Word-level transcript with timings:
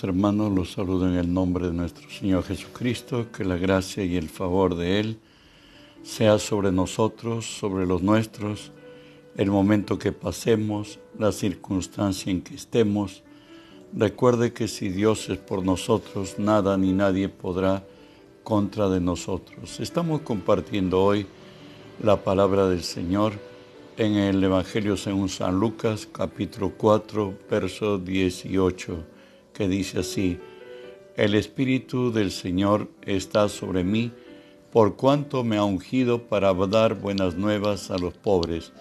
Hermanos, 0.00 0.50
los 0.50 0.72
saludo 0.72 1.06
en 1.06 1.16
el 1.16 1.32
nombre 1.32 1.66
de 1.66 1.72
nuestro 1.74 2.08
Señor 2.08 2.44
Jesucristo, 2.44 3.26
que 3.30 3.44
la 3.44 3.56
gracia 3.56 4.02
y 4.02 4.16
el 4.16 4.30
favor 4.30 4.74
de 4.74 4.98
Él 4.98 5.18
sea 6.02 6.38
sobre 6.38 6.72
nosotros, 6.72 7.44
sobre 7.44 7.86
los 7.86 8.02
nuestros, 8.02 8.72
el 9.36 9.50
momento 9.50 9.98
que 9.98 10.10
pasemos, 10.10 10.98
la 11.18 11.30
circunstancia 11.30 12.32
en 12.32 12.40
que 12.40 12.54
estemos. 12.54 13.22
Recuerde 13.94 14.54
que 14.54 14.66
si 14.66 14.88
Dios 14.88 15.28
es 15.28 15.38
por 15.38 15.62
nosotros, 15.62 16.38
nada 16.38 16.76
ni 16.78 16.92
nadie 16.92 17.28
podrá 17.28 17.84
contra 18.42 18.88
de 18.88 19.00
nosotros. 19.00 19.78
Estamos 19.78 20.22
compartiendo 20.22 21.02
hoy 21.02 21.26
la 22.02 22.16
palabra 22.24 22.66
del 22.66 22.82
Señor 22.82 23.34
en 23.98 24.14
el 24.14 24.42
Evangelio 24.42 24.96
según 24.96 25.28
San 25.28 25.60
Lucas, 25.60 26.08
capítulo 26.10 26.72
4, 26.76 27.34
verso 27.50 27.98
18 27.98 29.11
que 29.52 29.68
dice 29.68 30.00
así, 30.00 30.38
el 31.16 31.34
Espíritu 31.34 32.10
del 32.10 32.30
Señor 32.30 32.88
está 33.02 33.48
sobre 33.48 33.84
mí, 33.84 34.12
por 34.72 34.96
cuanto 34.96 35.44
me 35.44 35.58
ha 35.58 35.64
ungido 35.64 36.22
para 36.22 36.54
dar 36.54 36.94
buenas 36.94 37.36
nuevas 37.36 37.90
a 37.90 37.98
los 37.98 38.14
pobres, 38.14 38.72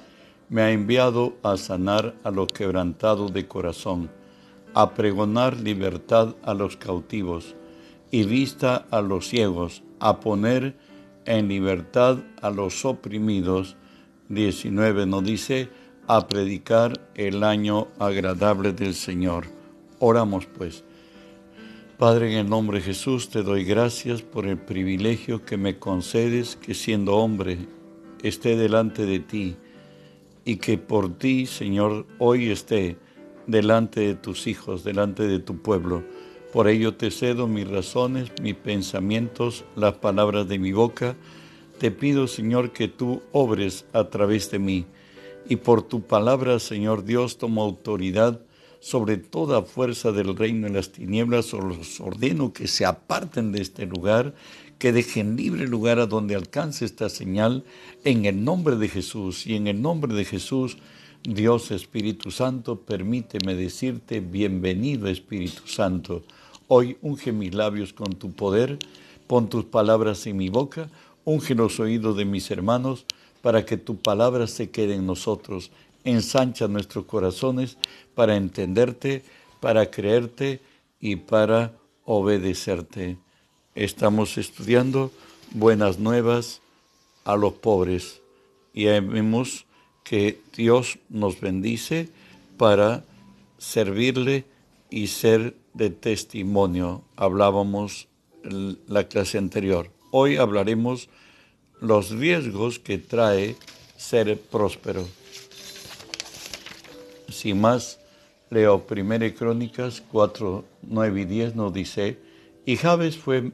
me 0.48 0.62
ha 0.62 0.72
enviado 0.72 1.36
a 1.44 1.58
sanar 1.58 2.16
a 2.24 2.32
los 2.32 2.48
quebrantados 2.48 3.34
de 3.34 3.48
corazón, 3.48 4.10
a 4.74 4.94
pregonar 4.94 5.60
libertad 5.60 6.36
a 6.44 6.54
los 6.54 6.78
cautivos 6.78 7.56
y 8.12 8.24
vista 8.24 8.86
a 8.92 9.02
los 9.02 9.28
ciegos, 9.28 9.84
a 10.00 10.20
poner 10.20 10.76
en 11.26 11.48
libertad 11.48 12.20
a 12.42 12.50
los 12.50 12.86
oprimidos. 12.86 13.76
19 14.30 15.06
nos 15.06 15.24
dice, 15.24 15.70
a 16.08 16.28
predicar 16.28 17.00
el 17.16 17.44
año 17.44 17.88
agradable 18.00 18.74
del 18.74 18.96
Señor. 18.96 19.61
Oramos 20.04 20.48
pues. 20.48 20.84
Padre, 22.00 22.32
en 22.32 22.40
el 22.40 22.50
nombre 22.50 22.80
de 22.80 22.86
Jesús 22.86 23.30
te 23.30 23.44
doy 23.44 23.64
gracias 23.64 24.24
por 24.24 24.48
el 24.48 24.58
privilegio 24.58 25.46
que 25.46 25.58
me 25.58 25.78
concedes 25.78 26.56
que 26.56 26.74
siendo 26.74 27.18
hombre 27.18 27.60
esté 28.24 28.56
delante 28.56 29.06
de 29.06 29.20
ti 29.20 29.58
y 30.44 30.56
que 30.56 30.80
por 30.80 31.20
ti, 31.20 31.46
Señor, 31.46 32.08
hoy 32.18 32.50
esté 32.50 32.98
delante 33.46 34.00
de 34.00 34.16
tus 34.16 34.48
hijos, 34.48 34.84
delante 34.84 35.28
de 35.28 35.38
tu 35.38 35.62
pueblo. 35.62 36.04
Por 36.52 36.68
ello 36.68 36.96
te 36.96 37.12
cedo 37.12 37.46
mis 37.46 37.68
razones, 37.68 38.32
mis 38.42 38.56
pensamientos, 38.56 39.66
las 39.76 39.94
palabras 39.94 40.48
de 40.48 40.58
mi 40.58 40.72
boca. 40.72 41.16
Te 41.78 41.92
pido, 41.92 42.26
Señor, 42.26 42.72
que 42.72 42.88
tú 42.88 43.22
obres 43.32 43.86
a 43.94 44.06
través 44.06 44.50
de 44.50 44.58
mí. 44.58 44.88
Y 45.48 45.58
por 45.58 45.84
tu 45.84 46.02
palabra, 46.02 46.58
Señor 46.58 47.04
Dios, 47.04 47.38
tomo 47.38 47.62
autoridad 47.62 48.42
sobre 48.82 49.18
toda 49.18 49.62
fuerza 49.62 50.12
del 50.12 50.36
reino 50.36 50.68
de 50.68 50.74
las 50.74 50.92
tinieblas, 50.92 51.54
os 51.54 52.02
ordeno 52.02 52.52
que 52.52 52.68
se 52.68 52.84
aparten 52.84 53.52
de 53.52 53.62
este 53.62 53.86
lugar, 53.86 54.34
que 54.80 54.92
dejen 54.92 55.38
libre 55.38 55.68
lugar 55.68 56.00
a 56.00 56.08
donde 56.08 56.36
alcance 56.36 56.84
esta 56.84 57.08
señal, 57.08 57.64
en 58.04 58.26
el 58.26 58.44
nombre 58.44 58.76
de 58.78 58.90
Jesús 58.90 59.46
y 59.46 59.56
en 59.56 59.68
el 59.68 59.82
nombre 59.82 60.16
de 60.16 60.26
Jesús. 60.26 60.78
Dios 61.24 61.70
Espíritu 61.70 62.32
Santo, 62.32 62.80
permíteme 62.80 63.54
decirte, 63.54 64.20
bienvenido 64.20 65.08
Espíritu 65.08 65.68
Santo. 65.68 66.24
Hoy 66.68 66.98
unge 67.04 67.32
mis 67.32 67.54
labios 67.54 67.94
con 67.94 68.14
tu 68.14 68.32
poder, 68.32 68.80
pon 69.28 69.48
tus 69.48 69.66
palabras 69.66 70.26
en 70.26 70.38
mi 70.38 70.50
boca, 70.50 70.90
unge 71.24 71.54
los 71.54 71.80
oídos 71.80 72.18
de 72.18 72.26
mis 72.26 72.50
hermanos, 72.50 73.06
para 73.44 73.64
que 73.64 73.78
tu 73.78 73.98
palabra 73.98 74.48
se 74.48 74.72
quede 74.72 74.96
en 74.96 75.06
nosotros 75.06 75.70
ensancha 76.04 76.68
nuestros 76.68 77.06
corazones 77.06 77.78
para 78.16 78.36
entenderte, 78.36 79.24
para 79.60 79.90
creerte 79.92 80.62
y 81.00 81.16
para 81.16 81.74
obedecerte. 82.06 83.18
Estamos 83.76 84.38
estudiando 84.38 85.12
buenas 85.52 86.00
nuevas 86.00 86.62
a 87.24 87.36
los 87.36 87.54
pobres 87.54 88.22
y 88.74 88.86
vemos 88.86 89.66
que 90.04 90.42
Dios 90.56 91.00
nos 91.10 91.40
bendice 91.40 92.10
para 92.58 93.04
servirle 93.58 94.46
y 94.90 95.08
ser 95.08 95.56
de 95.74 95.90
testimonio. 95.90 97.04
Hablábamos 97.16 98.08
la 98.44 99.08
clase 99.08 99.38
anterior. 99.38 99.92
Hoy 100.12 100.38
hablaremos 100.38 101.10
los 101.80 102.12
riesgos 102.12 102.80
que 102.80 102.98
trae 102.98 103.56
ser 103.98 104.40
próspero. 104.40 105.08
Sin 107.32 107.62
más, 107.62 108.00
leo 108.50 108.86
1 108.90 109.34
Crónicas 109.38 110.04
4, 110.12 110.64
9 110.84 111.22
y 111.22 111.26
10 111.26 111.56
nos 111.56 111.74
dice, 111.74 112.20
y 112.66 112.76
Jabes 112.76 113.18
fue 113.18 113.52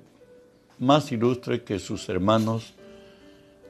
más 0.80 1.12
ilustre 1.12 1.64
que 1.64 1.80
sus 1.80 2.10
hermanos, 2.10 2.74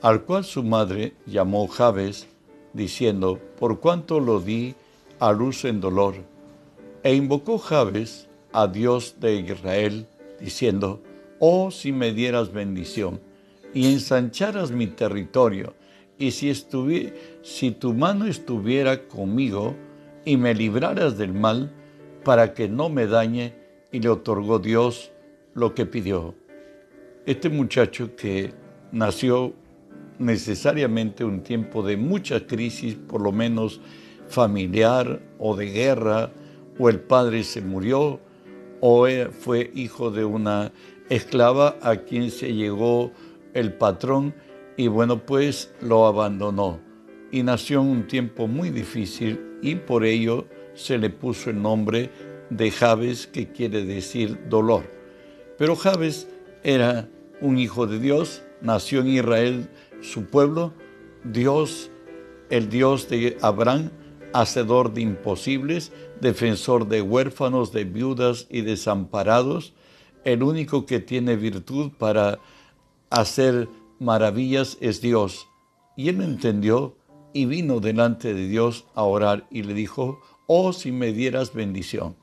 al 0.01 0.23
cual 0.23 0.45
su 0.45 0.63
madre 0.63 1.13
llamó 1.25 1.67
Jabes, 1.67 2.27
diciendo, 2.73 3.39
por 3.59 3.79
cuanto 3.79 4.19
lo 4.19 4.39
di 4.39 4.75
a 5.19 5.31
luz 5.31 5.65
en 5.65 5.81
dolor. 5.81 6.15
E 7.03 7.13
invocó 7.13 7.57
Jabes 7.57 8.27
a 8.53 8.67
Dios 8.67 9.15
de 9.19 9.35
Israel, 9.35 10.07
diciendo, 10.39 11.01
oh 11.39 11.71
si 11.71 11.91
me 11.91 12.13
dieras 12.13 12.51
bendición 12.51 13.19
y 13.73 13.91
ensancharas 13.91 14.71
mi 14.71 14.87
territorio, 14.87 15.73
y 16.17 16.31
si, 16.31 16.51
si 17.43 17.71
tu 17.71 17.93
mano 17.93 18.25
estuviera 18.25 19.07
conmigo, 19.07 19.75
y 20.27 20.35
me 20.35 20.53
libraras 20.53 21.17
del 21.17 21.33
mal 21.33 21.71
para 22.25 22.53
que 22.53 22.67
no 22.67 22.89
me 22.89 23.07
dañe 23.07 23.53
y 23.93 24.01
le 24.01 24.09
otorgó 24.09 24.59
Dios 24.59 25.13
lo 25.53 25.73
que 25.73 25.85
pidió. 25.85 26.35
Este 27.25 27.47
muchacho 27.47 28.13
que 28.17 28.53
nació 28.91 29.53
necesariamente 30.19 31.23
un 31.23 31.43
tiempo 31.43 31.81
de 31.81 31.95
mucha 31.95 32.45
crisis, 32.45 32.95
por 32.95 33.21
lo 33.21 33.31
menos 33.31 33.79
familiar 34.27 35.21
o 35.39 35.55
de 35.55 35.67
guerra, 35.67 36.29
o 36.77 36.89
el 36.89 36.99
padre 36.99 37.43
se 37.43 37.61
murió, 37.61 38.19
o 38.81 39.07
fue 39.31 39.71
hijo 39.75 40.11
de 40.11 40.25
una 40.25 40.73
esclava 41.09 41.77
a 41.81 41.95
quien 41.95 42.31
se 42.31 42.53
llegó 42.53 43.13
el 43.53 43.71
patrón 43.71 44.35
y 44.75 44.89
bueno, 44.89 45.25
pues 45.25 45.73
lo 45.79 46.05
abandonó 46.05 46.85
y 47.31 47.43
nació 47.43 47.81
en 47.81 47.87
un 47.87 48.07
tiempo 48.07 48.47
muy 48.47 48.69
difícil 48.69 49.39
y 49.61 49.75
por 49.75 50.05
ello 50.05 50.47
se 50.73 50.97
le 50.97 51.09
puso 51.09 51.49
el 51.49 51.61
nombre 51.61 52.09
de 52.49 52.71
Jabes, 52.71 53.27
que 53.27 53.51
quiere 53.51 53.83
decir 53.83 54.47
dolor. 54.49 54.83
Pero 55.57 55.75
Jabes 55.75 56.27
era 56.63 57.09
un 57.41 57.57
hijo 57.57 57.87
de 57.87 57.99
Dios, 57.99 58.43
nació 58.61 59.01
en 59.01 59.07
Israel, 59.07 59.69
su 60.01 60.25
pueblo, 60.25 60.73
Dios, 61.23 61.89
el 62.49 62.69
Dios 62.69 63.09
de 63.09 63.37
Abraham, 63.41 63.91
hacedor 64.33 64.93
de 64.93 65.01
imposibles, 65.01 65.91
defensor 66.21 66.87
de 66.87 67.01
huérfanos, 67.01 67.71
de 67.71 67.83
viudas 67.83 68.47
y 68.49 68.61
desamparados, 68.61 69.73
el 70.23 70.43
único 70.43 70.85
que 70.85 70.99
tiene 70.99 71.35
virtud 71.35 71.91
para 71.97 72.39
hacer 73.09 73.67
maravillas 73.99 74.77
es 74.81 75.01
Dios. 75.01 75.47
Y 75.95 76.09
él 76.09 76.21
entendió 76.21 76.95
y 77.37 77.45
vino 77.45 77.79
delante 77.79 78.33
de 78.33 78.47
Dios 78.47 78.85
a 78.95 79.03
orar 79.03 79.45
y 79.51 79.61
le 79.61 79.75
dijo, 79.75 80.19
oh 80.47 80.73
si 80.73 80.91
me 80.91 81.13
dieras 81.13 81.53
bendición 81.53 82.15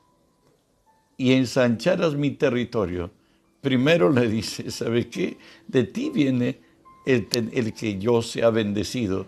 y 1.15 1.31
ensancharas 1.31 2.15
mi 2.15 2.31
territorio. 2.31 3.11
Primero 3.61 4.11
le 4.11 4.27
dice, 4.27 4.69
¿sabe 4.71 5.07
qué? 5.07 5.37
De 5.67 5.85
ti 5.85 6.09
viene 6.09 6.59
el, 7.05 7.29
el 7.53 7.73
que 7.73 7.97
yo 7.97 8.21
sea 8.21 8.49
bendecido. 8.49 9.25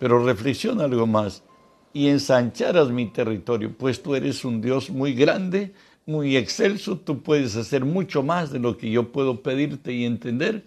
Pero 0.00 0.24
reflexiona 0.24 0.84
algo 0.84 1.06
más. 1.06 1.44
Y 1.92 2.08
ensancharas 2.08 2.90
mi 2.90 3.06
territorio, 3.06 3.72
pues 3.78 4.02
tú 4.02 4.16
eres 4.16 4.44
un 4.44 4.60
Dios 4.60 4.90
muy 4.90 5.14
grande, 5.14 5.72
muy 6.04 6.36
excelso, 6.36 6.98
tú 6.98 7.22
puedes 7.22 7.54
hacer 7.54 7.84
mucho 7.84 8.24
más 8.24 8.50
de 8.50 8.58
lo 8.58 8.76
que 8.76 8.90
yo 8.90 9.12
puedo 9.12 9.40
pedirte 9.40 9.92
y 9.92 10.04
entender. 10.04 10.64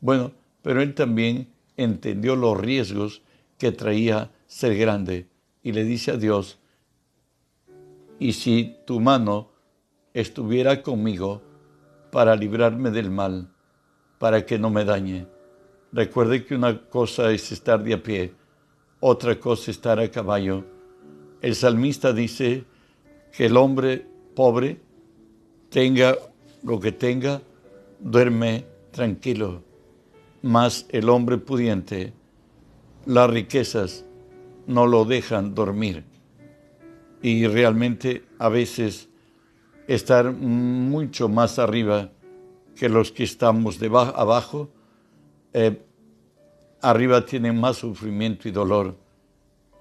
Bueno, 0.00 0.30
pero 0.62 0.80
él 0.80 0.94
también 0.94 1.48
entendió 1.76 2.36
los 2.36 2.56
riesgos 2.56 3.20
que 3.60 3.70
traía 3.72 4.30
ser 4.46 4.74
grande 4.76 5.28
y 5.62 5.72
le 5.72 5.84
dice 5.84 6.12
a 6.12 6.16
Dios, 6.16 6.58
y 8.18 8.32
si 8.32 8.76
tu 8.86 9.00
mano 9.00 9.50
estuviera 10.14 10.82
conmigo 10.82 11.42
para 12.10 12.34
librarme 12.34 12.90
del 12.90 13.10
mal, 13.10 13.52
para 14.18 14.46
que 14.46 14.58
no 14.58 14.70
me 14.70 14.84
dañe. 14.84 15.26
Recuerde 15.92 16.44
que 16.44 16.54
una 16.54 16.88
cosa 16.88 17.30
es 17.32 17.52
estar 17.52 17.84
de 17.84 17.94
a 17.94 18.02
pie, 18.02 18.32
otra 18.98 19.38
cosa 19.38 19.70
es 19.70 19.76
estar 19.76 19.98
a 20.00 20.10
caballo. 20.10 20.64
El 21.42 21.54
salmista 21.54 22.14
dice 22.14 22.64
que 23.36 23.46
el 23.46 23.56
hombre 23.58 24.06
pobre 24.34 24.80
tenga 25.68 26.16
lo 26.62 26.80
que 26.80 26.92
tenga, 26.92 27.42
duerme 27.98 28.64
tranquilo, 28.90 29.62
mas 30.42 30.86
el 30.88 31.10
hombre 31.10 31.36
pudiente 31.36 32.14
las 33.06 33.30
riquezas 33.30 34.04
no 34.66 34.86
lo 34.86 35.04
dejan 35.04 35.54
dormir. 35.54 36.04
Y 37.22 37.46
realmente 37.46 38.24
a 38.38 38.48
veces 38.48 39.08
estar 39.86 40.32
mucho 40.32 41.28
más 41.28 41.58
arriba 41.58 42.10
que 42.76 42.88
los 42.88 43.12
que 43.12 43.24
estamos 43.24 43.78
debajo, 43.78 44.16
abajo. 44.16 44.70
Eh, 45.52 45.82
arriba 46.80 47.26
tienen 47.26 47.60
más 47.60 47.78
sufrimiento 47.78 48.48
y 48.48 48.52
dolor 48.52 48.96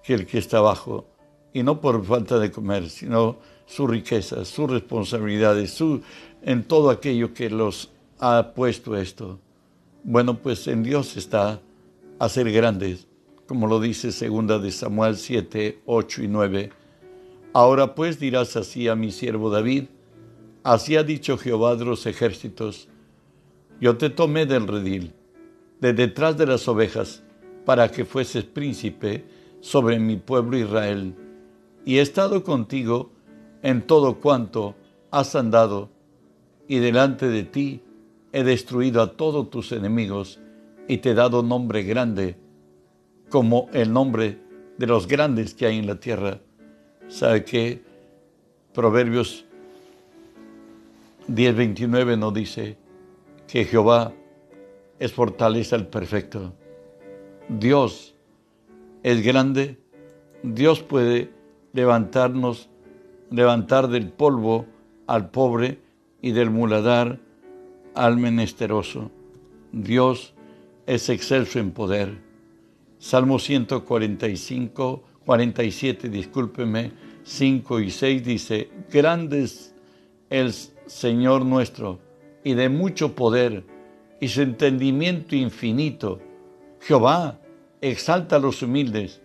que 0.04 0.14
el 0.16 0.26
que 0.26 0.40
está 0.40 0.58
abajo. 0.58 1.08
Y 1.54 1.64
no 1.64 1.80
por 1.80 2.04
falta 2.04 2.40
de 2.40 2.52
comer, 2.52 2.90
sino 2.90 3.38
su 3.66 3.88
riqueza, 3.88 4.44
sus 4.46 4.70
responsabilidades, 4.70 5.72
su, 5.72 6.02
en 6.42 6.64
todo 6.64 6.90
aquello 6.90 7.34
que 7.34 7.50
los 7.50 7.92
ha 8.20 8.52
puesto 8.54 8.98
esto. 8.98 9.40
Bueno, 10.04 10.38
pues 10.40 10.68
en 10.68 10.84
Dios 10.84 11.18
está 11.18 11.62
a 12.18 12.30
ser 12.30 12.52
grandes, 12.52 13.08
como 13.50 13.66
lo 13.66 13.80
dice 13.80 14.12
segunda 14.12 14.60
de 14.60 14.72
Samuel 14.72 15.18
7, 15.18 15.80
8 15.88 16.22
y 16.22 16.28
9. 16.28 16.70
Ahora 17.52 17.96
pues 17.96 18.20
dirás 18.20 18.56
así 18.56 18.88
a 18.88 18.96
mi 18.96 19.12
siervo 19.12 19.50
David, 19.50 19.86
así 20.62 20.96
ha 20.96 21.02
dicho 21.02 21.36
Jehová 21.36 21.76
de 21.76 21.84
los 21.84 22.06
ejércitos, 22.06 22.90
yo 23.82 23.98
te 23.98 24.12
tomé 24.12 24.46
del 24.46 24.68
redil, 24.68 25.14
de 25.82 25.94
detrás 25.94 26.38
de 26.38 26.46
las 26.46 26.68
ovejas, 26.68 27.24
para 27.66 27.90
que 27.90 28.06
fueses 28.06 28.44
príncipe 28.44 29.26
sobre 29.62 29.98
mi 29.98 30.18
pueblo 30.18 30.56
Israel, 30.56 31.16
y 31.86 31.98
he 31.98 32.02
estado 32.02 32.44
contigo 32.44 33.10
en 33.64 33.82
todo 33.82 34.20
cuanto 34.20 34.76
has 35.10 35.36
andado, 35.36 35.90
y 36.68 36.78
delante 36.78 37.28
de 37.28 37.46
ti 37.46 37.82
he 38.32 38.44
destruido 38.44 39.02
a 39.02 39.14
todos 39.14 39.50
tus 39.50 39.72
enemigos, 39.72 40.40
y 40.88 40.98
te 40.98 41.10
he 41.10 41.16
dado 41.16 41.42
nombre 41.42 41.82
grande, 41.82 42.38
como 43.30 43.70
el 43.74 43.94
nombre 43.94 44.38
de 44.78 44.88
los 44.88 45.08
grandes 45.08 45.54
que 45.54 45.66
hay 45.66 45.78
en 45.78 45.88
la 45.88 46.00
tierra. 46.00 46.40
¿Sabe 47.08 47.44
qué? 47.44 47.82
Proverbios 48.74 49.46
10:29 51.28 52.18
nos 52.18 52.34
dice 52.34 52.78
que 53.48 53.66
Jehová 53.66 54.14
es 55.00 55.14
fortaleza 55.14 55.76
el 55.76 55.88
perfecto. 55.88 56.54
Dios 57.48 58.16
es 59.04 59.24
grande, 59.24 59.78
Dios 60.44 60.82
puede 60.82 61.32
levantarnos, 61.74 62.70
levantar 63.32 63.88
del 63.88 64.10
polvo 64.10 64.66
al 65.08 65.30
pobre 65.30 65.80
y 66.22 66.32
del 66.32 66.50
muladar 66.50 67.20
al 67.96 68.18
menesteroso. 68.18 69.12
Dios 69.72 70.34
es 70.86 71.10
excelso 71.10 71.60
en 71.60 71.72
poder. 71.72 72.29
Salmo 73.00 73.40
145, 73.40 75.04
47, 75.26 76.10
discúlpeme, 76.10 76.92
5 77.24 77.80
y 77.80 77.92
6 77.92 78.26
dice, 78.26 78.70
grande 78.92 79.44
es 79.44 79.74
el 80.30 80.52
Señor 80.52 81.46
nuestro 81.46 82.00
y 82.44 82.56
de 82.56 82.68
mucho 82.68 83.16
poder 83.16 83.64
y 84.20 84.28
su 84.28 84.42
entendimiento 84.42 85.38
infinito. 85.38 86.20
Jehová 86.82 87.40
exalta 87.80 88.36
a 88.36 88.40
los 88.40 88.62
humildes 88.62 89.22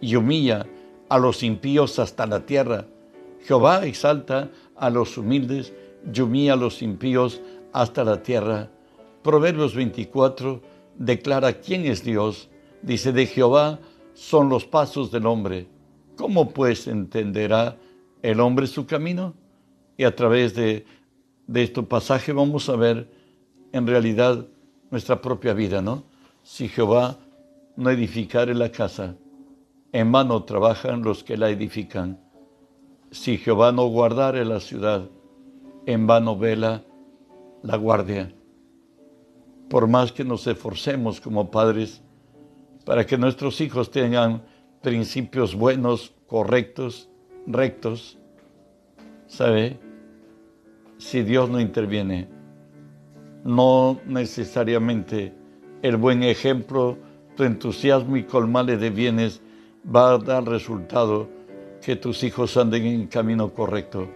y 0.00 0.16
humilla 0.16 0.66
a 1.10 1.18
los 1.18 1.42
impíos 1.42 1.98
hasta 1.98 2.26
la 2.26 2.46
tierra. 2.46 2.86
Jehová 3.44 3.84
exalta 3.84 4.50
a 4.74 4.88
los 4.88 5.18
humildes 5.18 5.74
y 6.10 6.18
humilla 6.22 6.54
a 6.54 6.56
los 6.56 6.80
impíos 6.80 7.42
hasta 7.74 8.04
la 8.04 8.22
tierra. 8.22 8.70
Proverbios 9.22 9.74
24 9.74 10.62
declara 10.96 11.52
quién 11.60 11.84
es 11.84 12.02
Dios. 12.02 12.48
Dice, 12.82 13.12
de 13.12 13.26
Jehová 13.26 13.78
son 14.14 14.48
los 14.48 14.64
pasos 14.64 15.10
del 15.10 15.26
hombre. 15.26 15.66
¿Cómo 16.16 16.50
pues 16.50 16.86
entenderá 16.86 17.76
el 18.22 18.40
hombre 18.40 18.66
su 18.66 18.86
camino? 18.86 19.34
Y 19.96 20.04
a 20.04 20.14
través 20.14 20.54
de, 20.54 20.84
de 21.46 21.62
este 21.62 21.82
pasaje 21.82 22.32
vamos 22.32 22.68
a 22.68 22.76
ver 22.76 23.10
en 23.72 23.86
realidad 23.86 24.46
nuestra 24.90 25.20
propia 25.20 25.54
vida, 25.54 25.82
¿no? 25.82 26.04
Si 26.42 26.68
Jehová 26.68 27.18
no 27.76 27.90
edificare 27.90 28.54
la 28.54 28.70
casa, 28.70 29.14
en 29.92 30.12
vano 30.12 30.42
trabajan 30.44 31.02
los 31.02 31.22
que 31.22 31.36
la 31.36 31.50
edifican. 31.50 32.20
Si 33.10 33.38
Jehová 33.38 33.72
no 33.72 33.86
guardare 33.86 34.44
la 34.44 34.60
ciudad, 34.60 35.08
en 35.86 36.06
vano 36.06 36.36
vela 36.36 36.82
la 37.62 37.76
guardia. 37.76 38.34
Por 39.70 39.86
más 39.86 40.12
que 40.12 40.24
nos 40.24 40.46
esforcemos 40.46 41.20
como 41.20 41.50
padres 41.50 42.02
para 42.88 43.04
que 43.04 43.18
nuestros 43.18 43.60
hijos 43.60 43.90
tengan 43.90 44.40
principios 44.80 45.54
buenos, 45.54 46.14
correctos, 46.26 47.10
rectos, 47.46 48.16
¿sabe? 49.26 49.78
Si 50.96 51.20
Dios 51.20 51.50
no 51.50 51.60
interviene, 51.60 52.28
no 53.44 54.00
necesariamente 54.06 55.34
el 55.82 55.98
buen 55.98 56.22
ejemplo, 56.22 56.96
tu 57.36 57.44
entusiasmo 57.44 58.16
y 58.16 58.22
colmale 58.22 58.78
de 58.78 58.88
bienes 58.88 59.42
va 59.94 60.14
a 60.14 60.18
dar 60.18 60.48
resultado 60.48 61.28
que 61.84 61.94
tus 61.94 62.24
hijos 62.24 62.56
anden 62.56 62.86
en 62.86 63.06
camino 63.06 63.52
correcto. 63.52 64.08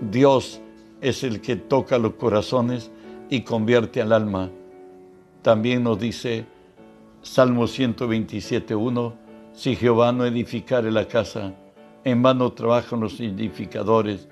Dios 0.00 0.60
es 1.00 1.22
el 1.22 1.40
que 1.40 1.54
toca 1.54 1.98
los 1.98 2.14
corazones 2.14 2.90
y 3.30 3.42
convierte 3.42 4.02
al 4.02 4.12
alma. 4.12 4.50
También 5.42 5.84
nos 5.84 6.00
dice 6.00 6.57
Salmo 7.22 7.64
127.1, 7.64 9.14
si 9.52 9.74
Jehová 9.74 10.12
no 10.12 10.24
edificare 10.24 10.92
la 10.92 11.06
casa, 11.06 11.52
en 12.04 12.22
vano 12.22 12.52
trabajan 12.52 13.00
los 13.00 13.18
edificadores. 13.18 14.28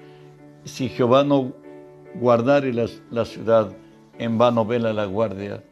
Si 0.64 0.88
Jehová 0.88 1.24
no 1.24 1.52
guardare 2.14 2.72
la, 2.72 2.86
la 3.10 3.24
ciudad, 3.24 3.72
en 4.18 4.38
vano 4.38 4.64
vela 4.64 4.92
la 4.92 5.04
guardia. 5.04 5.64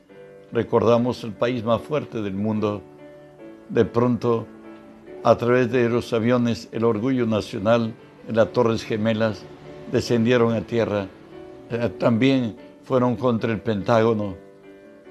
Recordamos 0.53 1.23
el 1.25 1.33
país 1.33 1.65
más 1.65 1.81
fuerte 1.83 2.21
del 2.21 2.35
mundo. 2.35 2.83
De 3.69 3.85
pronto, 3.85 4.47
a 5.23 5.37
través 5.37 5.71
de 5.71 5.89
los 5.89 6.13
aviones, 6.13 6.69
el 6.73 6.85
orgullo 6.85 7.27
nacional 7.27 7.95
en 8.29 8.37
las 8.37 8.53
Torres 8.53 8.83
Gemelas 8.83 9.45
descendieron 9.93 10.53
a 10.53 10.63
tierra. 10.63 11.07
Eh, 11.71 11.91
también 11.99 12.57
fueron 12.83 13.17
contra 13.17 13.53
el 13.53 13.61
Pentágono 13.61 14.37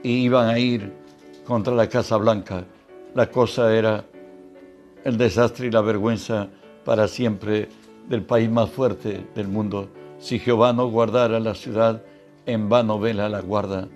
y 0.03 0.25
iban 0.25 0.50
a 0.50 0.59
ir 0.59 1.02
contra 1.45 1.74
la 1.74 1.88
Casa 1.88 2.18
Blanca. 2.18 2.66
La 3.15 3.29
cosa 3.29 3.75
era 3.75 4.06
el 5.03 5.17
desastre 5.17 5.67
y 5.67 5.72
la 5.72 5.82
vergüenza 5.82 6.50
para 6.86 7.08
siempre 7.08 7.70
del 8.08 8.24
país 8.24 8.50
más 8.50 8.70
fuerte 8.70 9.25
del 9.36 9.48
mundo. 9.48 9.89
Si 10.20 10.39
Jehová 10.39 10.74
no 10.74 10.89
guardara 10.89 11.39
la 11.39 11.53
ciudad, 11.53 12.03
en 12.46 12.70
vano 12.70 13.00
vela 13.00 13.29
la 13.29 13.41
guarda. 13.41 13.88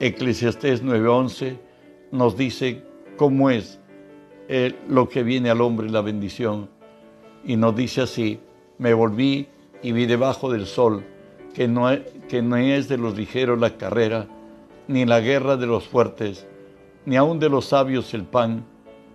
Eclesiastés 0.00 0.82
9:11 0.84 1.58
nos 2.12 2.36
dice 2.36 2.82
cómo 3.16 3.50
es 3.50 3.80
eh, 4.48 4.74
lo 4.88 5.08
que 5.08 5.22
viene 5.22 5.50
al 5.50 5.60
hombre 5.60 5.90
la 5.90 6.00
bendición. 6.00 6.68
Y 7.44 7.56
nos 7.56 7.74
dice 7.74 8.02
así, 8.02 8.40
me 8.78 8.94
volví 8.94 9.48
y 9.82 9.92
vi 9.92 10.06
debajo 10.06 10.50
del 10.50 10.66
sol 10.66 11.04
que 11.54 11.66
no, 11.68 11.88
que 12.28 12.42
no 12.42 12.56
es 12.56 12.88
de 12.88 12.98
los 12.98 13.16
ligeros 13.16 13.58
la 13.58 13.76
carrera, 13.76 14.26
ni 14.88 15.04
la 15.04 15.20
guerra 15.20 15.56
de 15.56 15.66
los 15.66 15.86
fuertes, 15.86 16.46
ni 17.04 17.16
aun 17.16 17.38
de 17.38 17.48
los 17.48 17.66
sabios 17.66 18.12
el 18.14 18.24
pan, 18.24 18.64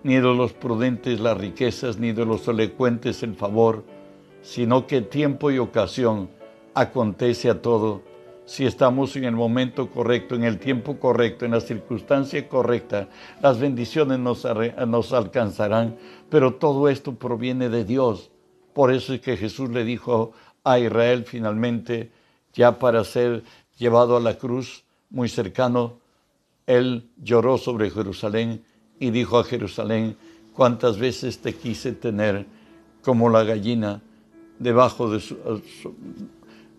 ni 0.03 0.15
de 0.15 0.21
los 0.21 0.53
prudentes 0.53 1.19
las 1.19 1.37
riquezas, 1.37 1.97
ni 1.97 2.11
de 2.11 2.25
los 2.25 2.47
elocuentes 2.47 3.23
el 3.23 3.35
favor, 3.35 3.83
sino 4.41 4.87
que 4.87 5.01
tiempo 5.01 5.51
y 5.51 5.57
ocasión 5.57 6.29
acontece 6.73 7.49
a 7.49 7.61
todo. 7.61 8.01
Si 8.45 8.65
estamos 8.65 9.15
en 9.15 9.23
el 9.23 9.35
momento 9.35 9.89
correcto, 9.89 10.35
en 10.35 10.43
el 10.43 10.59
tiempo 10.59 10.99
correcto, 10.99 11.45
en 11.45 11.51
la 11.51 11.61
circunstancia 11.61 12.47
correcta, 12.49 13.07
las 13.41 13.57
bendiciones 13.59 14.19
nos, 14.19 14.45
nos 14.85 15.13
alcanzarán. 15.13 15.95
Pero 16.29 16.55
todo 16.55 16.89
esto 16.89 17.15
proviene 17.15 17.69
de 17.69 17.85
Dios. 17.85 18.31
Por 18.73 18.91
eso 18.91 19.13
es 19.13 19.21
que 19.21 19.37
Jesús 19.37 19.69
le 19.69 19.85
dijo 19.85 20.33
a 20.65 20.77
Israel 20.77 21.23
finalmente, 21.25 22.11
ya 22.53 22.79
para 22.79 23.05
ser 23.05 23.43
llevado 23.77 24.17
a 24.17 24.19
la 24.19 24.37
cruz, 24.37 24.83
muy 25.13 25.29
cercano, 25.29 25.99
él 26.67 27.09
lloró 27.23 27.57
sobre 27.57 27.89
Jerusalén 27.89 28.63
y 28.99 29.11
dijo 29.11 29.39
a 29.39 29.43
Jerusalén, 29.45 30.17
cuántas 30.53 30.97
veces 30.97 31.39
te 31.39 31.53
quise 31.53 31.93
tener 31.93 32.45
como 33.01 33.29
la 33.29 33.43
gallina 33.43 34.01
debajo 34.59 35.11
de 35.11 35.19
su, 35.19 35.37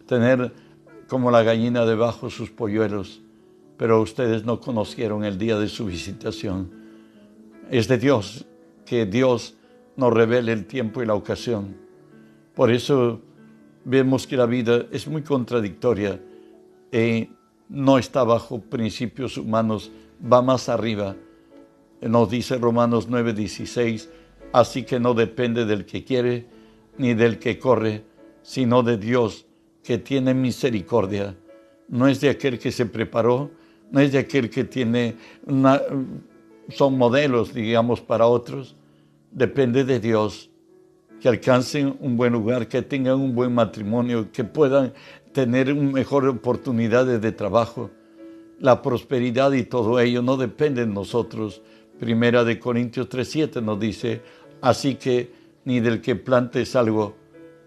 tener 0.06 0.52
como 1.08 1.30
la 1.30 1.42
gallina 1.42 1.86
debajo 1.86 2.26
de 2.26 2.32
sus 2.32 2.50
polluelos, 2.50 3.20
pero 3.76 4.00
ustedes 4.02 4.44
no 4.44 4.60
conocieron 4.60 5.24
el 5.24 5.38
día 5.38 5.58
de 5.58 5.68
su 5.68 5.86
visitación. 5.86 6.70
Es 7.70 7.88
de 7.88 7.98
Dios 7.98 8.46
que 8.84 9.06
Dios 9.06 9.54
nos 9.96 10.12
revele 10.12 10.52
el 10.52 10.66
tiempo 10.66 11.02
y 11.02 11.06
la 11.06 11.14
ocasión. 11.14 11.76
Por 12.54 12.72
eso 12.72 13.20
vemos 13.84 14.26
que 14.26 14.36
la 14.36 14.46
vida 14.46 14.86
es 14.90 15.06
muy 15.06 15.22
contradictoria 15.22 16.20
y 16.90 17.28
no 17.68 17.98
está 17.98 18.24
bajo 18.24 18.60
principios 18.60 19.36
humanos, 19.36 19.90
va 20.20 20.42
más 20.42 20.68
arriba. 20.68 21.16
Nos 22.00 22.30
dice 22.30 22.58
Romanos 22.58 23.08
9:16, 23.08 24.08
así 24.52 24.84
que 24.84 25.00
no 25.00 25.14
depende 25.14 25.64
del 25.64 25.86
que 25.86 26.04
quiere 26.04 26.46
ni 26.98 27.14
del 27.14 27.38
que 27.38 27.58
corre, 27.58 28.04
sino 28.42 28.82
de 28.82 28.98
Dios 28.98 29.46
que 29.82 29.98
tiene 29.98 30.34
misericordia. 30.34 31.36
No 31.88 32.08
es 32.08 32.20
de 32.20 32.30
aquel 32.30 32.58
que 32.58 32.72
se 32.72 32.86
preparó, 32.86 33.50
no 33.90 34.00
es 34.00 34.12
de 34.12 34.18
aquel 34.18 34.50
que 34.50 34.64
tiene 34.64 35.16
son 36.68 36.96
modelos, 36.96 37.52
digamos, 37.52 38.00
para 38.00 38.26
otros. 38.26 38.76
Depende 39.30 39.84
de 39.84 40.00
Dios 40.00 40.50
que 41.20 41.28
alcancen 41.28 41.96
un 42.00 42.16
buen 42.16 42.32
lugar, 42.32 42.68
que 42.68 42.82
tengan 42.82 43.20
un 43.20 43.34
buen 43.34 43.54
matrimonio, 43.54 44.30
que 44.32 44.44
puedan 44.44 44.92
tener 45.34 45.74
mejor 45.74 46.26
oportunidad 46.28 47.04
de 47.06 47.32
trabajo. 47.32 47.90
La 48.60 48.80
prosperidad 48.80 49.52
y 49.52 49.64
todo 49.64 49.98
ello 50.00 50.22
no 50.22 50.36
depende 50.36 50.86
de 50.86 50.92
nosotros. 50.92 51.60
Primera 51.98 52.44
de 52.44 52.58
Corintios 52.58 53.08
3:7 53.08 53.60
nos 53.60 53.78
dice, 53.78 54.22
así 54.62 54.94
que 54.94 55.32
ni 55.64 55.80
del 55.80 56.00
que 56.00 56.14
plante 56.14 56.62
es 56.62 56.76
algo, 56.76 57.16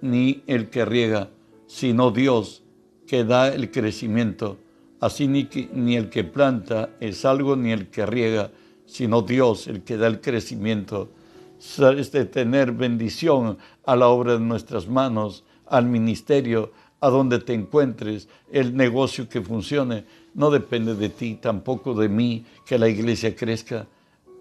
ni 0.01 0.43
el 0.47 0.69
que 0.69 0.85
riega, 0.85 1.29
sino 1.67 2.09
Dios 2.09 2.63
que 3.05 3.25
da 3.25 3.49
el 3.53 3.69
crecimiento. 3.69 4.57
Así 4.99 5.27
ni, 5.27 5.47
ni 5.73 5.97
el 5.97 6.09
que 6.09 6.23
planta 6.23 6.95
es 7.01 7.25
algo, 7.25 7.55
ni 7.57 7.71
el 7.73 7.89
que 7.89 8.05
riega, 8.05 8.49
sino 8.85 9.21
Dios 9.21 9.67
el 9.67 9.83
que 9.83 9.97
da 9.97 10.07
el 10.07 10.21
crecimiento. 10.21 11.09
Es 11.59 12.11
de 12.11 12.25
tener 12.25 12.71
bendición 12.71 13.57
a 13.85 13.95
la 13.95 14.07
obra 14.07 14.33
de 14.33 14.39
nuestras 14.39 14.87
manos, 14.87 15.43
al 15.65 15.85
ministerio, 15.85 16.71
a 16.99 17.09
donde 17.09 17.39
te 17.39 17.53
encuentres, 17.53 18.27
el 18.51 18.75
negocio 18.75 19.29
que 19.29 19.41
funcione. 19.41 20.05
No 20.33 20.49
depende 20.49 20.95
de 20.95 21.09
ti, 21.09 21.35
tampoco 21.35 21.93
de 21.93 22.09
mí, 22.09 22.45
que 22.65 22.77
la 22.77 22.89
iglesia 22.89 23.35
crezca. 23.35 23.87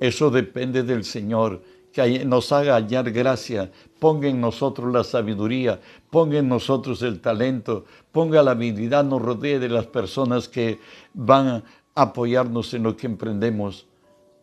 Eso 0.01 0.31
depende 0.31 0.83
del 0.83 1.05
Señor 1.05 1.63
que 1.93 2.27
nos 2.27 2.53
haga 2.53 2.75
hallar 2.75 3.11
gracia, 3.11 3.71
ponga 3.99 4.29
en 4.29 4.39
nosotros 4.39 4.93
la 4.93 5.03
sabiduría, 5.03 5.81
ponga 6.11 6.39
en 6.39 6.47
nosotros 6.47 7.01
el 7.01 7.21
talento, 7.21 7.87
ponga 8.13 8.43
la 8.43 8.51
habilidad, 8.51 9.03
nos 9.03 9.23
rodee 9.23 9.59
de 9.59 9.71
las 9.71 9.87
personas 9.87 10.47
que 10.47 10.79
van 11.15 11.49
a 11.49 11.63
apoyarnos 11.95 12.75
en 12.75 12.83
lo 12.83 12.99
que 12.99 13.07
emprendemos. 13.07 13.87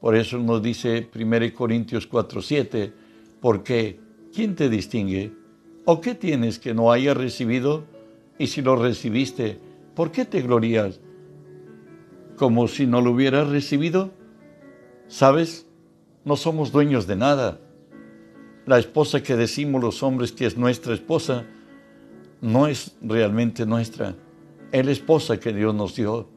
Por 0.01 0.15
eso 0.15 0.39
nos 0.39 0.63
dice 0.63 1.10
1 1.13 1.53
Corintios 1.53 2.10
4:7, 2.10 2.91
porque 3.39 4.00
¿quién 4.34 4.55
te 4.55 4.67
distingue? 4.67 5.32
¿O 5.86 6.01
qué 6.01 6.15
tienes 6.15 6.58
que 6.58 6.74
no 6.74 6.91
hayas 6.91 7.15
recibido? 7.15 7.84
Y 8.37 8.47
si 8.47 8.61
lo 8.61 8.75
recibiste, 8.75 9.59
¿por 9.95 10.11
qué 10.11 10.25
te 10.25 10.41
glorías? 10.41 10.99
Como 12.37 12.67
si 12.67 12.87
no 12.87 13.01
lo 13.01 13.11
hubieras 13.11 13.49
recibido. 13.49 14.11
¿Sabes? 15.07 15.67
no 16.25 16.35
somos 16.35 16.71
dueños 16.71 17.07
de 17.07 17.15
nada. 17.15 17.59
La 18.65 18.79
esposa 18.79 19.21
que 19.21 19.35
decimos 19.35 19.81
los 19.81 20.03
hombres 20.03 20.31
que 20.31 20.45
es 20.45 20.57
nuestra 20.57 20.93
esposa, 20.93 21.45
no 22.41 22.67
es 22.67 22.95
realmente 23.01 23.65
nuestra. 23.65 24.15
Es 24.71 24.85
la 24.85 24.91
esposa 24.91 25.39
que 25.39 25.53
Dios 25.53 25.75
nos 25.75 25.95
dio. 25.95 26.27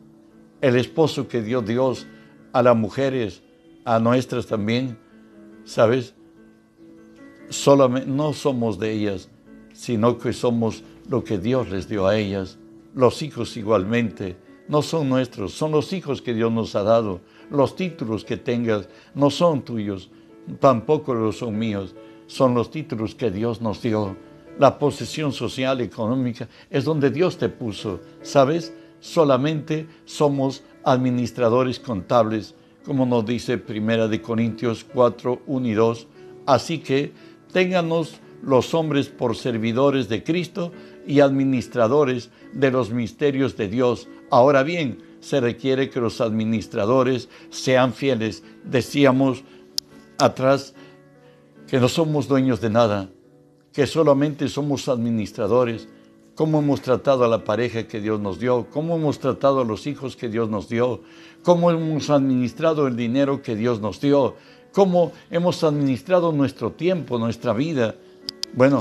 El 0.61 0.77
esposo 0.77 1.29
que 1.29 1.43
dio 1.43 1.63
Dios 1.63 2.07
a 2.53 2.63
las 2.63 2.77
mujeres, 2.77 3.43
a 3.85 3.99
nuestras 3.99 4.47
también. 4.47 4.99
¿Sabes? 5.65 6.15
Solamente, 7.49 8.09
no 8.09 8.33
somos 8.33 8.79
de 8.79 8.93
ellas, 8.93 9.29
sino 9.73 10.19
que 10.19 10.33
somos 10.33 10.83
lo 11.09 11.25
que 11.25 11.39
Dios 11.39 11.71
les 11.71 11.89
dio 11.89 12.07
a 12.07 12.17
ellas. 12.17 12.59
Los 12.95 13.23
hijos 13.23 13.57
igualmente 13.57 14.37
no 14.69 14.83
son 14.83 15.09
nuestros, 15.09 15.53
son 15.53 15.73
los 15.73 15.93
hijos 15.93 16.23
que 16.23 16.35
Dios 16.35 16.51
nos 16.53 16.75
ha 16.75 16.83
dado. 16.83 17.21
Los 17.51 17.77
títulos 17.77 18.25
que 18.25 18.37
tengas 18.37 18.89
no 19.15 19.31
son 19.31 19.63
tuyos, 19.63 20.11
tampoco 20.59 21.15
los 21.15 21.39
son 21.39 21.59
míos, 21.59 21.95
son 22.27 22.55
los 22.55 22.71
títulos 22.71 23.15
que 23.15 23.31
Dios 23.31 23.61
nos 23.61 23.83
dio. 23.83 24.17
La 24.59 24.79
posesión 24.79 25.33
social, 25.33 25.81
económica, 25.81 26.49
es 26.71 26.85
donde 26.85 27.11
Dios 27.11 27.37
te 27.37 27.49
puso. 27.49 28.01
¿Sabes? 28.23 28.75
Solamente 29.01 29.87
somos 30.07 30.65
administradores 30.83 31.79
contables, 31.79 32.55
como 32.85 33.05
nos 33.05 33.27
dice 33.27 33.59
Primera 33.59 34.09
de 34.09 34.23
Corintios 34.23 34.85
4, 34.85 35.43
1 35.47 35.69
y 35.69 35.75
2. 35.75 36.07
Así 36.47 36.79
que 36.79 37.13
ténganos 37.53 38.21
los 38.43 38.75
hombres 38.75 39.09
por 39.09 39.37
servidores 39.37 40.09
de 40.09 40.23
Cristo 40.23 40.73
y 41.07 41.21
administradores 41.21 42.31
de 42.53 42.71
los 42.71 42.91
misterios 42.91 43.57
de 43.57 43.69
Dios. 43.69 44.09
Ahora 44.31 44.63
bien, 44.63 44.99
se 45.21 45.41
requiere 45.41 45.91
que 45.91 46.01
los 46.01 46.21
administradores 46.21 47.29
sean 47.51 47.93
fieles. 47.93 48.43
Decíamos 48.65 49.43
atrás 50.19 50.75
que 51.67 51.81
no 51.81 51.89
somos 51.89 52.29
dueños 52.29 52.61
de 52.61 52.71
nada, 52.71 53.11
que 53.73 53.87
solamente 53.87 54.49
somos 54.49 54.89
administradores. 54.89 55.89
Cómo 56.35 56.59
hemos 56.59 56.83
tratado 56.83 57.25
a 57.25 57.29
la 57.29 57.45
pareja 57.45 57.89
que 57.89 58.01
Dios 58.01 58.21
nos 58.21 58.39
dio, 58.39 58.67
cómo 58.71 58.97
hemos 58.97 59.19
tratado 59.19 59.63
a 59.63 59.65
los 59.65 59.87
hijos 59.87 60.17
que 60.17 60.29
Dios 60.29 60.51
nos 60.51 60.69
dio, 60.69 61.01
cómo 61.43 61.71
hemos 61.71 62.11
administrado 62.11 62.87
el 62.87 62.95
dinero 62.95 63.43
que 63.43 63.57
Dios 63.57 63.81
nos 63.81 64.03
dio, 64.03 64.37
cómo 64.73 65.13
hemos 65.31 65.65
administrado 65.65 66.33
nuestro 66.33 66.73
tiempo, 66.73 67.19
nuestra 67.19 67.55
vida. 67.55 67.95
Bueno, 68.53 68.81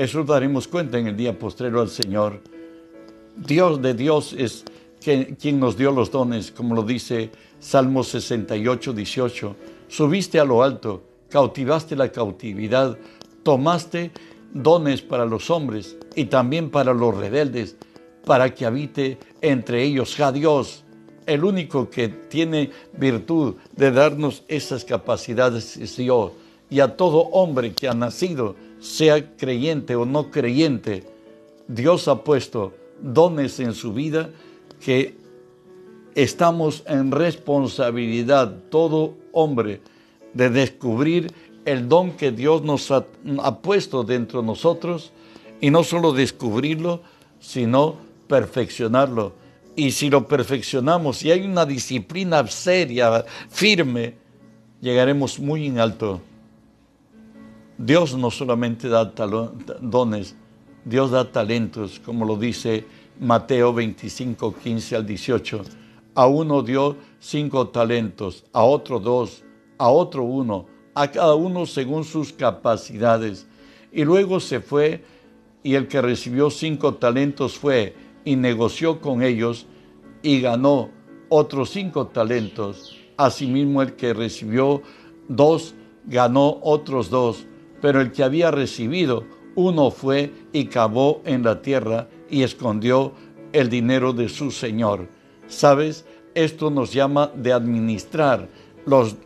eso 0.00 0.24
daremos 0.24 0.66
cuenta 0.66 0.98
en 0.98 1.08
el 1.08 1.16
día 1.16 1.38
postrero 1.38 1.82
al 1.82 1.90
Señor. 1.90 2.40
Dios 3.36 3.82
de 3.82 3.92
Dios 3.92 4.32
es 4.32 4.64
quien 4.98 5.60
nos 5.60 5.76
dio 5.76 5.92
los 5.92 6.10
dones, 6.10 6.50
como 6.50 6.74
lo 6.74 6.82
dice 6.84 7.30
Salmo 7.58 8.02
68, 8.02 8.94
18. 8.94 9.56
Subiste 9.88 10.40
a 10.40 10.46
lo 10.46 10.62
alto, 10.62 11.02
cautivaste 11.28 11.96
la 11.96 12.10
cautividad, 12.10 12.96
tomaste 13.42 14.10
dones 14.54 15.02
para 15.02 15.26
los 15.26 15.50
hombres 15.50 15.98
y 16.16 16.24
también 16.24 16.70
para 16.70 16.94
los 16.94 17.14
rebeldes, 17.14 17.76
para 18.24 18.54
que 18.54 18.64
habite 18.64 19.18
entre 19.42 19.82
ellos 19.82 20.16
ja 20.16 20.32
Dios. 20.32 20.82
El 21.26 21.44
único 21.44 21.90
que 21.90 22.08
tiene 22.08 22.70
virtud 22.96 23.56
de 23.76 23.90
darnos 23.90 24.44
esas 24.48 24.82
capacidades 24.82 25.76
es 25.76 25.98
Dios. 25.98 26.32
Y 26.70 26.80
a 26.80 26.96
todo 26.96 27.18
hombre 27.32 27.74
que 27.74 27.86
ha 27.86 27.94
nacido, 27.94 28.56
sea 28.80 29.36
creyente 29.36 29.94
o 29.94 30.04
no 30.04 30.30
creyente, 30.30 31.04
Dios 31.68 32.08
ha 32.08 32.24
puesto 32.24 32.74
dones 33.00 33.60
en 33.60 33.74
su 33.74 33.92
vida 33.92 34.30
que 34.80 35.14
estamos 36.14 36.82
en 36.86 37.12
responsabilidad, 37.12 38.56
todo 38.70 39.14
hombre, 39.32 39.80
de 40.34 40.50
descubrir 40.50 41.32
el 41.64 41.88
don 41.88 42.12
que 42.12 42.32
Dios 42.32 42.62
nos 42.62 42.90
ha, 42.90 43.04
puesto 43.62 44.02
dentro 44.02 44.40
de 44.40 44.46
nosotros 44.46 45.12
y 45.60 45.70
no 45.70 45.84
solo 45.84 46.12
descubrirlo, 46.12 47.02
sino 47.38 47.96
perfeccionarlo. 48.26 49.34
Y 49.76 49.92
si 49.92 50.10
lo 50.10 50.26
perfeccionamos, 50.26 51.18
si 51.18 51.30
hay 51.30 51.42
una 51.42 51.64
disciplina 51.64 52.46
seria, 52.48 53.24
firme, 53.48 54.16
llegaremos 54.80 55.38
muy 55.38 55.66
en 55.66 55.78
alto. 55.78 56.20
Dios 57.82 58.14
no 58.14 58.30
solamente 58.30 58.90
da 58.90 59.10
dones, 59.80 60.36
Dios 60.84 61.12
da 61.12 61.32
talentos, 61.32 61.98
como 61.98 62.26
lo 62.26 62.36
dice 62.36 62.84
Mateo 63.18 63.72
25, 63.72 64.54
15 64.62 64.96
al 64.96 65.06
18. 65.06 65.62
A 66.14 66.26
uno 66.26 66.60
dio 66.60 66.98
cinco 67.18 67.68
talentos, 67.68 68.44
a 68.52 68.64
otro 68.64 69.00
dos, 69.00 69.44
a 69.78 69.88
otro 69.88 70.24
uno, 70.24 70.66
a 70.94 71.10
cada 71.10 71.34
uno 71.34 71.64
según 71.64 72.04
sus 72.04 72.34
capacidades. 72.34 73.46
Y 73.90 74.04
luego 74.04 74.40
se 74.40 74.60
fue 74.60 75.02
y 75.62 75.74
el 75.74 75.88
que 75.88 76.02
recibió 76.02 76.50
cinco 76.50 76.96
talentos 76.96 77.56
fue 77.56 77.94
y 78.26 78.36
negoció 78.36 79.00
con 79.00 79.22
ellos 79.22 79.64
y 80.22 80.42
ganó 80.42 80.90
otros 81.30 81.70
cinco 81.70 82.08
talentos. 82.08 82.94
Asimismo 83.16 83.80
el 83.80 83.96
que 83.96 84.12
recibió 84.12 84.82
dos 85.28 85.74
ganó 86.04 86.58
otros 86.62 87.08
dos, 87.08 87.46
pero 87.80 88.00
el 88.00 88.12
que 88.12 88.22
había 88.22 88.50
recibido 88.50 89.24
uno 89.54 89.90
fue 89.90 90.32
y 90.52 90.66
cavó 90.66 91.22
en 91.24 91.42
la 91.42 91.60
tierra 91.60 92.08
y 92.30 92.42
escondió 92.42 93.12
el 93.52 93.68
dinero 93.68 94.12
de 94.12 94.28
su 94.28 94.50
Señor. 94.50 95.08
¿Sabes? 95.48 96.04
Esto 96.34 96.70
nos 96.70 96.92
llama 96.92 97.30
de 97.34 97.52
administrar 97.52 98.48
los, 98.86 99.16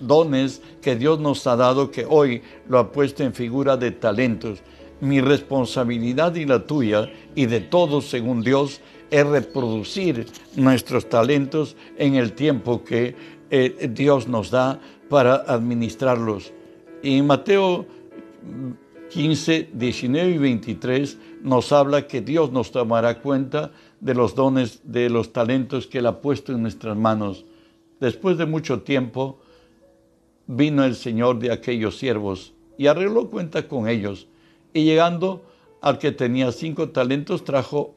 dones 0.00 0.62
que 0.80 0.96
Dios 0.96 1.20
nos 1.20 1.46
ha 1.46 1.56
dado, 1.56 1.90
que 1.90 2.06
hoy 2.08 2.42
lo 2.68 2.78
ha 2.78 2.90
puesto 2.90 3.22
en 3.22 3.34
figura 3.34 3.76
de 3.76 3.90
talentos. 3.90 4.60
Mi 5.00 5.20
responsabilidad 5.20 6.34
y 6.34 6.44
la 6.44 6.66
tuya 6.66 7.10
y 7.34 7.46
de 7.46 7.60
todos 7.60 8.08
según 8.08 8.42
Dios 8.42 8.80
es 9.10 9.26
reproducir 9.26 10.26
nuestros 10.56 11.08
talentos 11.08 11.76
en 11.96 12.16
el 12.16 12.32
tiempo 12.32 12.82
que 12.84 13.14
eh, 13.50 13.90
Dios 13.92 14.28
nos 14.28 14.50
da 14.50 14.80
para 15.08 15.36
administrarlos. 15.36 16.52
Y 17.02 17.22
Mateo 17.22 17.86
15, 19.10 19.70
19 19.72 20.30
y 20.30 20.38
23 20.38 21.18
nos 21.42 21.72
habla 21.72 22.06
que 22.06 22.20
Dios 22.20 22.52
nos 22.52 22.72
tomará 22.72 23.20
cuenta 23.20 23.72
de 24.00 24.14
los 24.14 24.34
dones, 24.34 24.80
de 24.84 25.08
los 25.08 25.32
talentos 25.32 25.86
que 25.86 25.98
Él 25.98 26.06
ha 26.06 26.20
puesto 26.20 26.52
en 26.52 26.62
nuestras 26.62 26.96
manos. 26.96 27.44
Después 28.00 28.36
de 28.38 28.46
mucho 28.46 28.82
tiempo, 28.82 29.40
vino 30.46 30.84
el 30.84 30.94
Señor 30.94 31.38
de 31.38 31.52
aquellos 31.52 31.98
siervos 31.98 32.52
y 32.76 32.86
arregló 32.86 33.28
cuenta 33.30 33.66
con 33.66 33.88
ellos. 33.88 34.28
Y 34.72 34.84
llegando 34.84 35.42
al 35.80 35.98
que 35.98 36.12
tenía 36.12 36.52
cinco 36.52 36.90
talentos 36.90 37.44
trajo, 37.44 37.94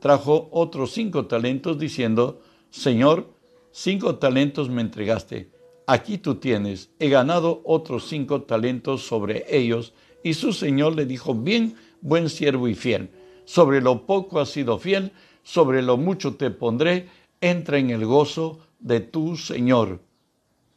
trajo 0.00 0.48
otros 0.52 0.92
cinco 0.92 1.26
talentos 1.26 1.78
diciendo, 1.78 2.40
Señor, 2.70 3.28
cinco 3.70 4.16
talentos 4.16 4.68
me 4.68 4.82
entregaste. 4.82 5.50
Aquí 5.92 6.18
tú 6.18 6.36
tienes, 6.36 6.88
he 7.00 7.08
ganado 7.08 7.62
otros 7.64 8.06
cinco 8.06 8.42
talentos 8.42 9.04
sobre 9.04 9.44
ellos. 9.48 9.92
Y 10.22 10.34
su 10.34 10.52
Señor 10.52 10.94
le 10.94 11.04
dijo, 11.04 11.34
bien, 11.34 11.74
buen 12.00 12.28
siervo 12.28 12.68
y 12.68 12.76
fiel. 12.76 13.10
Sobre 13.44 13.80
lo 13.80 14.06
poco 14.06 14.38
has 14.38 14.50
sido 14.50 14.78
fiel, 14.78 15.10
sobre 15.42 15.82
lo 15.82 15.96
mucho 15.96 16.36
te 16.36 16.52
pondré, 16.52 17.08
entra 17.40 17.78
en 17.78 17.90
el 17.90 18.06
gozo 18.06 18.60
de 18.78 19.00
tu 19.00 19.36
Señor. 19.36 19.98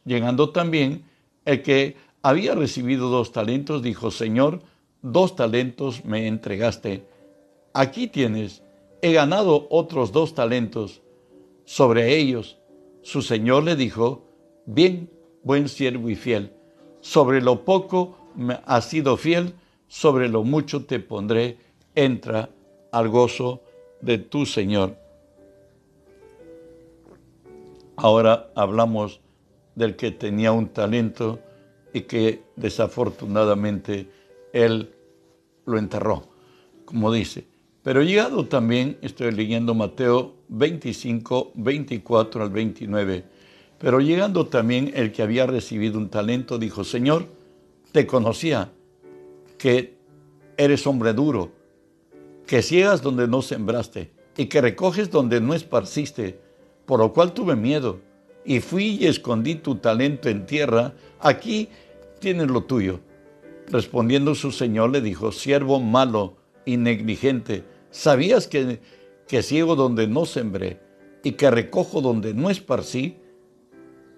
Llegando 0.03 0.50
también 0.50 1.03
el 1.46 1.62
que 1.62 1.96
había 2.24 2.55
recibido 2.55 3.10
dos 3.10 3.32
talentos, 3.32 3.84
dijo, 3.84 4.10
Señor, 4.10 4.62
dos 5.03 5.36
talentos 5.36 6.03
me 6.05 6.25
entregaste. 6.25 7.05
Aquí 7.75 8.08
tienes, 8.08 8.63
he 9.03 9.13
ganado 9.13 9.67
otros 9.70 10.12
dos 10.12 10.34
talentos. 10.34 11.03
Sobre 11.65 12.17
ellos, 12.17 12.58
su 13.03 13.22
Señor 13.22 13.62
le 13.62 13.75
dijo, 13.75 14.32
bien, 14.65 15.10
buen 15.43 15.67
siervo 15.67 16.10
y 16.10 16.15
fiel, 16.15 16.53
sobre 17.01 17.41
lo 17.41 17.65
poco 17.65 18.17
me 18.36 18.60
has 18.65 18.89
sido 18.89 19.17
fiel, 19.17 19.53
sobre 19.88 20.29
lo 20.29 20.43
mucho 20.43 20.86
te 20.86 21.00
pondré, 21.00 21.58
entra 21.96 22.50
al 22.91 23.10
gozo 23.10 23.62
de 24.01 24.17
tu 24.17 24.46
Señor. 24.46 24.98
Ahora 27.96 28.51
hablamos 28.55 29.22
del 29.75 29.96
que 29.96 30.12
tenía 30.12 30.51
un 30.51 30.70
talento 30.70 31.39
y 31.93 32.01
que 32.01 32.43
desafortunadamente 32.55 34.10
él 34.51 34.93
lo 35.65 35.77
enterró, 35.77 36.24
como 36.86 37.12
dice. 37.12 37.48
Pero 37.84 38.01
llegado 38.01 38.46
también, 38.48 38.98
estoy 39.01 39.32
leyendo 39.32 39.75
Mateo 39.75 40.36
25, 40.48 41.51
24 41.55 42.43
al 42.43 42.50
29, 42.50 43.25
pero 43.83 43.99
llegando 43.99 44.47
también 44.47 44.93
el 44.95 45.11
que 45.11 45.23
había 45.23 45.45
recibido 45.45 45.97
un 45.97 46.07
talento, 46.07 46.57
dijo, 46.57 46.85
Señor, 46.85 47.25
te 47.91 48.07
conocía, 48.07 48.71
que 49.57 49.97
eres 50.55 50.87
hombre 50.87 51.11
duro, 51.11 51.51
que 52.47 52.61
ciegas 52.61 53.01
donde 53.01 53.27
no 53.27 53.41
sembraste 53.41 54.13
y 54.37 54.45
que 54.45 54.61
recoges 54.61 55.11
donde 55.11 55.41
no 55.41 55.53
esparciste, 55.53 56.39
por 56.85 57.01
lo 57.01 57.11
cual 57.11 57.33
tuve 57.33 57.57
miedo 57.57 57.99
y 58.45 58.61
fui 58.61 58.99
y 59.01 59.07
escondí 59.07 59.55
tu 59.55 59.75
talento 59.75 60.29
en 60.29 60.45
tierra, 60.45 60.93
aquí 61.19 61.67
tienes 62.19 62.47
lo 62.47 62.63
tuyo. 62.63 63.01
Respondiendo 63.67 64.33
su 64.33 64.53
señor 64.53 64.91
le 64.91 65.01
dijo, 65.01 65.33
siervo 65.33 65.81
malo 65.81 66.37
y 66.63 66.77
negligente, 66.77 67.65
¿sabías 67.91 68.47
que, 68.47 68.79
que 69.27 69.43
ciego 69.43 69.75
donde 69.75 70.07
no 70.07 70.25
sembré 70.25 70.79
y 71.21 71.33
que 71.33 71.51
recojo 71.51 71.99
donde 71.99 72.33
no 72.33 72.49
esparcí? 72.49 73.17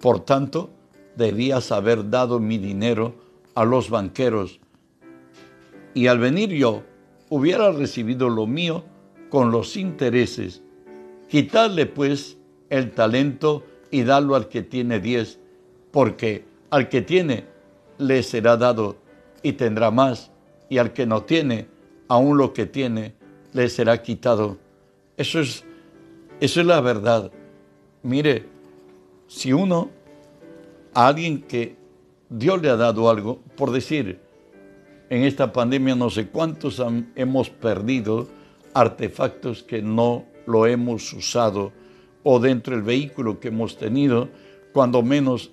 Por 0.02 0.20
tanto, 0.20 0.70
debías 1.16 1.72
haber 1.72 2.10
dado 2.10 2.40
mi 2.40 2.58
dinero 2.58 3.16
a 3.54 3.66
los 3.66 3.90
banqueros, 3.90 4.60
y 5.94 6.08
al 6.08 6.20
venir 6.20 6.50
yo 6.50 6.84
hubiera 7.30 7.72
recibido 7.72 8.30
lo 8.30 8.46
mío 8.48 8.84
con 9.30 9.52
los 9.52 9.78
intereses. 9.78 10.62
Quitadle 11.30 11.86
pues 11.86 12.38
el 12.70 12.92
talento 12.92 13.64
y 13.92 14.04
dalo 14.04 14.36
al 14.36 14.50
que 14.50 14.62
tiene 14.62 15.00
diez, 15.00 15.40
porque 15.92 16.46
al 16.70 16.90
que 16.90 17.02
tiene 17.02 17.46
le 17.98 18.24
será 18.24 18.58
dado 18.58 18.98
y 19.42 19.54
tendrá 19.54 19.90
más, 19.90 20.32
y 20.70 20.80
al 20.80 20.92
que 20.92 21.06
no 21.06 21.24
tiene, 21.24 21.68
aún 22.08 22.38
lo 22.38 22.52
que 22.52 22.66
tiene, 22.66 23.16
le 23.54 23.70
será 23.70 24.02
quitado. 24.02 24.58
Eso 25.16 25.40
es, 25.40 25.64
eso 26.42 26.60
es 26.60 26.66
la 26.66 26.82
verdad. 26.82 27.32
Mire, 28.04 28.46
si 29.28 29.54
uno, 29.54 29.90
a 30.96 31.08
alguien 31.08 31.42
que 31.44 31.76
Dios 32.30 32.62
le 32.62 32.70
ha 32.70 32.78
dado 32.78 33.10
algo, 33.10 33.42
por 33.56 33.72
decir, 33.72 34.20
en 35.10 35.24
esta 35.24 35.54
pandemia 35.54 35.96
no 35.96 36.10
sé 36.10 36.30
cuántos 36.30 36.82
hemos 37.16 37.50
perdido 37.50 38.28
artefactos 38.74 39.62
que 39.62 39.82
no 39.82 40.26
lo 40.48 40.66
hemos 40.66 41.14
usado 41.14 41.72
o 42.24 42.40
dentro 42.40 42.74
del 42.74 42.84
vehículo 42.84 43.40
que 43.40 43.50
hemos 43.50 43.78
tenido, 43.78 44.30
cuando 44.74 45.04
menos 45.04 45.52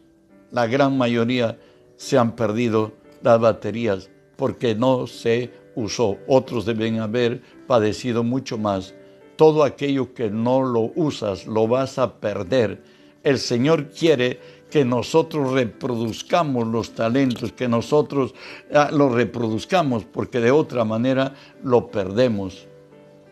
la 0.51 0.67
gran 0.67 0.97
mayoría 0.97 1.59
se 1.97 2.17
han 2.17 2.35
perdido 2.35 2.93
las 3.23 3.39
baterías 3.39 4.11
porque 4.37 4.75
no 4.75 5.07
se 5.07 5.51
usó. 5.75 6.17
Otros 6.27 6.65
deben 6.65 7.01
haber 7.01 7.43
padecido 7.67 8.23
mucho 8.23 8.59
más. 8.59 8.95
Todo 9.37 9.65
aquello 9.65 10.15
que 10.15 10.31
no 10.31 10.63
lo 10.63 10.93
usas 10.95 11.47
lo 11.47 11.69
vas 11.69 11.99
a 11.99 12.21
perder. 12.21 12.83
El 13.23 13.39
Señor 13.39 13.91
quiere 13.91 14.41
que 14.71 14.85
nosotros 14.85 15.53
reproduzcamos 15.53 16.67
los 16.67 16.95
talentos, 16.95 17.53
que 17.53 17.69
nosotros 17.69 18.35
ah, 18.75 18.89
los 18.93 19.13
reproduzcamos, 19.13 20.05
porque 20.05 20.41
de 20.41 20.51
otra 20.51 20.85
manera 20.85 21.35
lo 21.63 21.91
perdemos. 21.91 22.67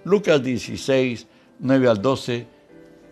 Lucas 0.04 0.42
16, 0.42 1.26
9 1.60 1.88
al 1.88 2.02
12 2.02 2.46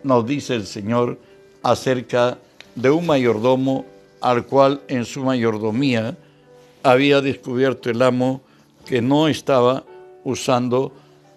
nos 0.04 0.26
dice 0.26 0.54
el 0.54 0.66
Señor 0.66 1.18
acerca 1.62 2.38
de 2.74 2.90
un 2.90 3.06
mayordomo 3.06 3.84
al 4.20 4.46
cual 4.46 4.82
en 4.88 5.04
su 5.04 5.24
mayordomía 5.24 6.16
había 6.82 7.20
descubierto 7.20 7.90
el 7.90 8.02
amo 8.02 8.42
que 8.86 9.02
no 9.02 9.28
estaba 9.28 9.84
usando 10.24 10.92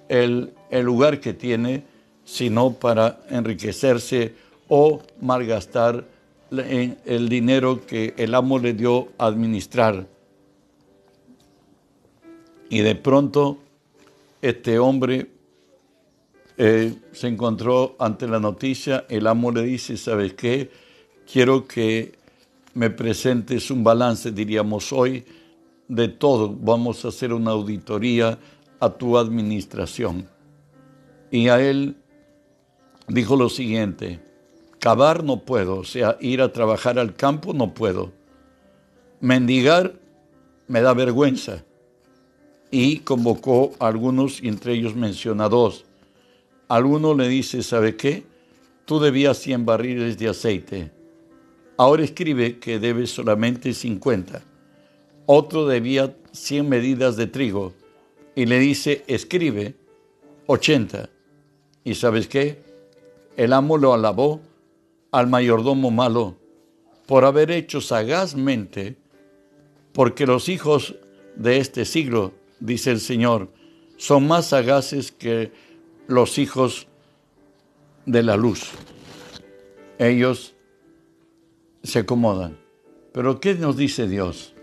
el, 0.07 0.53
lugar 0.71 1.19
que 1.19 1.33
tiene, 1.33 1.83
sino 2.23 2.73
para 2.73 3.19
enriquecerse 3.29 4.35
o 4.73 5.01
malgastar 5.19 6.07
el 6.49 7.27
dinero 7.27 7.85
que 7.85 8.13
el 8.15 8.33
amo 8.33 8.57
le 8.57 8.71
dio 8.71 9.09
a 9.17 9.25
administrar. 9.25 10.07
Y 12.69 12.79
de 12.79 12.95
pronto 12.95 13.57
este 14.41 14.79
hombre 14.79 15.29
eh, 16.55 16.95
se 17.11 17.27
encontró 17.27 17.97
ante 17.99 18.29
la 18.29 18.39
noticia, 18.39 19.05
el 19.09 19.27
amo 19.27 19.51
le 19.51 19.63
dice, 19.63 19.97
¿sabes 19.97 20.35
qué? 20.35 20.71
Quiero 21.29 21.67
que 21.67 22.13
me 22.73 22.89
presentes 22.89 23.71
un 23.71 23.83
balance, 23.83 24.31
diríamos 24.31 24.93
hoy, 24.93 25.25
de 25.89 26.07
todo. 26.07 26.49
Vamos 26.49 27.03
a 27.03 27.09
hacer 27.09 27.33
una 27.33 27.51
auditoría 27.51 28.39
a 28.79 28.89
tu 28.89 29.17
administración. 29.17 30.29
Y 31.29 31.49
a 31.49 31.59
él 31.59 31.97
dijo 33.09 33.35
lo 33.35 33.49
siguiente, 33.49 34.30
cavar 34.81 35.23
no 35.23 35.45
puedo, 35.45 35.77
o 35.77 35.83
sea, 35.85 36.17
ir 36.19 36.41
a 36.41 36.51
trabajar 36.51 36.99
al 36.99 37.15
campo 37.15 37.53
no 37.53 37.73
puedo. 37.73 38.11
Mendigar 39.21 39.93
me 40.67 40.81
da 40.81 40.93
vergüenza. 40.93 41.63
Y 42.71 42.99
convocó 42.99 43.73
a 43.79 43.87
algunos 43.87 44.41
y 44.41 44.47
entre 44.47 44.73
ellos 44.73 44.95
menciona 44.95 45.49
dos 45.49 45.85
Alguno 46.71 47.13
le 47.13 47.27
dice, 47.27 47.63
¿sabe 47.63 47.97
qué? 47.97 48.23
Tú 48.85 49.01
debías 49.01 49.37
100 49.39 49.65
barriles 49.65 50.17
de 50.17 50.29
aceite. 50.29 50.89
Ahora 51.75 52.05
escribe 52.05 52.59
que 52.59 52.79
debes 52.79 53.11
solamente 53.11 53.73
50. 53.73 54.41
Otro 55.25 55.67
debía 55.67 56.15
100 56.31 56.69
medidas 56.69 57.17
de 57.17 57.27
trigo 57.27 57.73
y 58.35 58.45
le 58.45 58.57
dice, 58.59 59.03
escribe 59.07 59.75
80. 60.47 61.09
¿Y 61.83 61.95
sabes 61.95 62.29
qué? 62.29 62.63
El 63.35 63.51
amo 63.51 63.77
lo 63.77 63.93
alabó 63.93 64.39
al 65.11 65.27
mayordomo 65.27 65.91
malo 65.91 66.37
por 67.05 67.25
haber 67.25 67.51
hecho 67.51 67.81
sagazmente, 67.81 68.95
porque 69.91 70.25
los 70.25 70.47
hijos 70.47 70.95
de 71.35 71.57
este 71.57 71.85
siglo, 71.85 72.31
dice 72.59 72.91
el 72.91 73.01
Señor, 73.01 73.49
son 73.97 74.27
más 74.27 74.47
sagaces 74.47 75.11
que 75.11 75.51
los 76.07 76.37
hijos 76.37 76.87
de 78.05 78.23
la 78.23 78.37
luz. 78.37 78.71
Ellos 79.99 80.53
se 81.83 81.99
acomodan. 81.99 82.57
Pero 83.11 83.39
¿qué 83.39 83.55
nos 83.55 83.75
dice 83.75 84.07
Dios? 84.07 84.53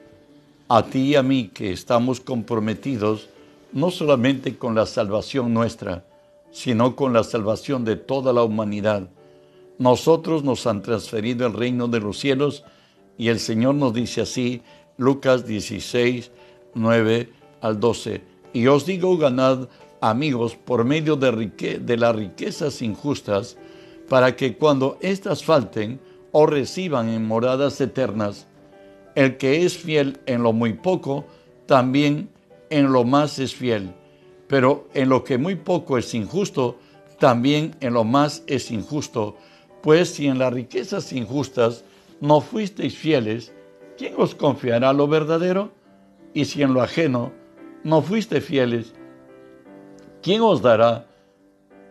A 0.68 0.86
ti 0.86 1.00
y 1.00 1.14
a 1.16 1.22
mí 1.22 1.50
que 1.52 1.72
estamos 1.72 2.20
comprometidos 2.20 3.28
no 3.72 3.90
solamente 3.90 4.56
con 4.56 4.74
la 4.74 4.86
salvación 4.86 5.52
nuestra, 5.52 6.06
sino 6.50 6.96
con 6.96 7.12
la 7.12 7.24
salvación 7.24 7.84
de 7.84 7.96
toda 7.96 8.32
la 8.32 8.42
humanidad. 8.42 9.10
Nosotros 9.78 10.44
nos 10.44 10.66
han 10.66 10.82
transferido 10.82 11.46
el 11.46 11.52
reino 11.52 11.88
de 11.88 12.00
los 12.00 12.18
cielos 12.18 12.64
y 13.16 13.28
el 13.28 13.38
Señor 13.38 13.74
nos 13.74 13.94
dice 13.94 14.22
así, 14.22 14.62
Lucas 14.96 15.46
16, 15.46 16.30
9 16.74 17.30
al 17.60 17.80
12. 17.80 18.22
Y 18.52 18.66
os 18.66 18.86
digo, 18.86 19.16
ganad 19.16 19.68
amigos, 20.00 20.56
por 20.56 20.84
medio 20.84 21.16
de, 21.16 21.80
de 21.80 21.96
las 21.96 22.14
riquezas 22.14 22.82
injustas, 22.82 23.56
para 24.08 24.36
que 24.36 24.56
cuando 24.56 24.98
éstas 25.00 25.44
falten, 25.44 26.00
o 26.32 26.46
reciban 26.46 27.08
en 27.08 27.26
moradas 27.26 27.80
eternas. 27.80 28.46
El 29.14 29.36
que 29.36 29.64
es 29.64 29.76
fiel 29.76 30.20
en 30.26 30.42
lo 30.42 30.52
muy 30.52 30.74
poco, 30.74 31.24
también 31.66 32.30
en 32.70 32.92
lo 32.92 33.04
más 33.04 33.38
es 33.38 33.54
fiel. 33.54 33.92
Pero 34.46 34.88
en 34.94 35.08
lo 35.08 35.24
que 35.24 35.38
muy 35.38 35.56
poco 35.56 35.98
es 35.98 36.14
injusto, 36.14 36.78
también 37.18 37.74
en 37.80 37.94
lo 37.94 38.04
más 38.04 38.42
es 38.46 38.70
injusto. 38.70 39.36
Pues 39.82 40.10
si 40.10 40.26
en 40.26 40.38
las 40.38 40.52
riquezas 40.52 41.12
injustas 41.12 41.84
no 42.20 42.40
fuisteis 42.40 42.96
fieles, 42.96 43.52
¿quién 43.96 44.14
os 44.16 44.34
confiará 44.34 44.92
lo 44.92 45.06
verdadero? 45.06 45.70
Y 46.34 46.44
si 46.44 46.62
en 46.62 46.74
lo 46.74 46.82
ajeno 46.82 47.32
no 47.84 48.02
fuiste 48.02 48.40
fieles, 48.40 48.92
¿quién 50.22 50.42
os 50.42 50.62
dará 50.62 51.06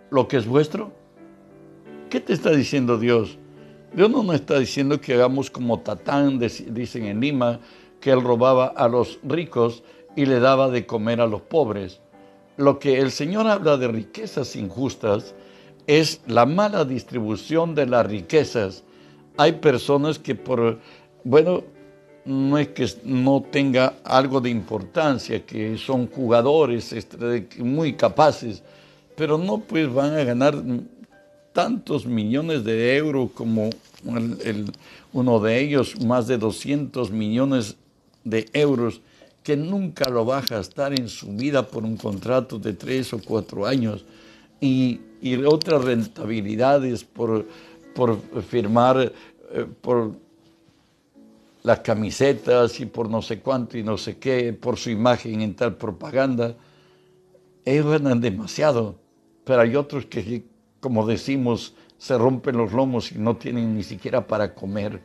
lo 0.10 0.28
que 0.28 0.38
es 0.38 0.48
vuestro? 0.48 0.92
¿Qué 2.10 2.20
te 2.20 2.34
está 2.34 2.52
diciendo 2.52 2.98
Dios? 2.98 3.38
Dios 3.94 4.10
no 4.10 4.24
nos 4.24 4.36
está 4.36 4.60
diciendo 4.60 5.00
que 5.00 5.14
hagamos 5.14 5.50
como 5.50 5.80
Tatán, 5.80 6.40
dicen 6.40 7.06
en 7.06 7.20
Lima, 7.22 7.60
que 8.00 8.12
él 8.12 8.22
robaba 8.22 8.68
a 8.68 8.88
los 8.88 9.20
ricos 9.24 9.84
y 10.16 10.26
le 10.26 10.40
daba 10.40 10.70
de 10.70 10.86
comer 10.86 11.22
a 11.22 11.28
los 11.28 11.42
pobres. 11.42 12.02
Lo 12.58 12.80
que 12.80 13.00
el 13.00 13.12
Señor 13.12 13.48
habla 13.48 13.78
de 13.78 13.88
riquezas 13.88 14.56
injustas 14.56 15.36
es 15.88 16.22
la 16.28 16.46
mala 16.46 16.86
distribución 16.86 17.74
de 17.74 17.86
las 17.86 18.06
riquezas. 18.06 18.84
Hay 19.38 19.54
personas 19.54 20.20
que 20.20 20.36
por, 20.36 20.80
bueno, 21.24 21.64
no 22.26 22.58
es 22.58 22.68
que 22.70 22.86
no 23.06 23.42
tenga 23.50 23.96
algo 24.04 24.42
de 24.42 24.50
importancia, 24.50 25.46
que 25.46 25.78
son 25.78 26.08
jugadores 26.08 26.92
este, 26.92 27.48
muy 27.60 27.94
capaces, 27.94 28.62
pero 29.16 29.38
no 29.38 29.60
pues 29.60 29.92
van 29.92 30.14
a 30.14 30.24
ganar 30.24 30.62
tantos 31.54 32.06
millones 32.06 32.66
de 32.66 32.98
euros 32.98 33.32
como 33.32 33.70
uno 35.14 35.40
de 35.40 35.60
ellos, 35.60 36.00
más 36.04 36.28
de 36.28 36.38
200 36.38 37.10
millones 37.12 37.78
de 38.26 38.48
euros, 38.54 39.02
que 39.42 39.56
nunca 39.56 40.10
lo 40.10 40.26
va 40.26 40.40
a 40.40 40.42
gastar 40.42 41.00
en 41.00 41.08
su 41.08 41.28
vida 41.34 41.66
por 41.66 41.86
un 41.86 41.96
contrato 41.96 42.60
de 42.60 42.74
tres 42.74 43.14
o 43.14 43.20
cuatro 43.20 43.66
años, 43.66 44.04
y, 44.60 45.02
otras 45.46 45.84
rentabilidades 45.84 47.04
por, 47.04 47.46
por 47.94 48.20
firmar, 48.44 49.12
eh, 49.52 49.66
por 49.82 50.14
las 51.64 51.80
camisetas 51.80 52.80
y 52.80 52.86
por 52.86 53.10
no 53.10 53.22
sé 53.22 53.40
cuánto 53.40 53.78
y 53.78 53.84
no 53.84 53.98
sé 53.98 54.18
qué, 54.18 54.54
por 54.54 54.78
su 54.78 54.90
imagen 54.90 55.42
en 55.42 55.54
tal 55.56 55.76
propaganda. 55.76 56.56
Ellos 57.66 57.88
ganan 57.88 58.22
demasiado, 58.22 58.96
pero 59.44 59.62
hay 59.62 59.76
otros 59.76 60.06
que, 60.06 60.46
como 60.80 61.06
decimos, 61.06 61.74
se 61.98 62.18
rompen 62.18 62.56
los 62.56 62.72
lomos 62.72 63.12
y 63.12 63.18
no 63.18 63.36
tienen 63.36 63.76
ni 63.76 63.84
siquiera 63.84 64.26
para 64.26 64.54
comer. 64.54 65.02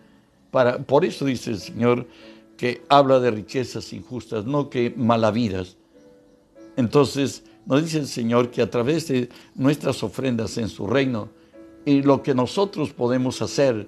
Para, 0.52 0.78
por 0.78 1.04
eso 1.04 1.24
dice 1.24 1.50
el 1.50 1.58
Señor 1.58 2.06
que 2.56 2.82
habla 2.88 3.18
de 3.18 3.32
riquezas 3.32 3.92
injustas, 3.92 4.44
no 4.44 4.70
que 4.70 4.92
malavidas. 4.96 5.76
Entonces, 6.76 7.42
nos 7.66 7.83
dice 7.83 7.98
el 7.98 8.07
Señor 8.07 8.51
que 8.51 8.62
a 8.62 8.70
través 8.70 9.09
de 9.09 9.29
nuestras 9.55 10.03
ofrendas 10.03 10.59
en 10.59 10.68
su 10.68 10.87
reino 10.87 11.29
y 11.85 12.03
lo 12.03 12.22
que 12.22 12.35
nosotros 12.35 12.92
podemos 12.92 13.42
hacer, 13.42 13.87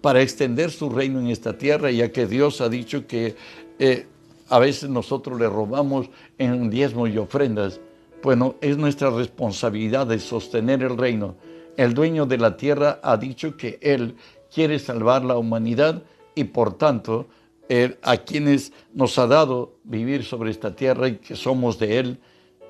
para 0.00 0.20
extender 0.20 0.70
su 0.70 0.90
reino 0.90 1.18
en 1.18 1.28
esta 1.28 1.56
tierra, 1.56 1.90
ya 1.90 2.12
que 2.12 2.26
Dios 2.26 2.60
ha 2.60 2.68
dicho 2.68 3.06
que 3.06 3.36
eh, 3.78 4.06
a 4.50 4.58
veces 4.58 4.90
nosotros 4.90 5.40
le 5.40 5.48
robamos 5.48 6.10
en 6.36 6.68
diezmos 6.68 7.08
y 7.08 7.16
ofrendas. 7.16 7.80
Bueno, 8.22 8.56
es 8.60 8.76
nuestra 8.76 9.08
responsabilidad 9.08 10.06
de 10.06 10.18
sostener 10.18 10.82
el 10.82 10.98
reino. 10.98 11.36
El 11.78 11.94
dueño 11.94 12.26
de 12.26 12.36
la 12.36 12.58
tierra 12.58 13.00
ha 13.02 13.16
dicho 13.16 13.56
que 13.56 13.78
Él 13.80 14.16
quiere 14.52 14.78
salvar 14.78 15.24
la 15.24 15.38
humanidad 15.38 16.02
y 16.34 16.44
por 16.44 16.76
tanto 16.76 17.26
él, 17.68 17.96
a 18.02 18.18
quienes 18.18 18.72
nos 18.92 19.18
ha 19.18 19.26
dado 19.26 19.76
vivir 19.84 20.24
sobre 20.24 20.50
esta 20.50 20.74
tierra 20.76 21.08
y 21.08 21.16
que 21.16 21.34
somos 21.34 21.78
de 21.78 21.98
Él, 21.98 22.18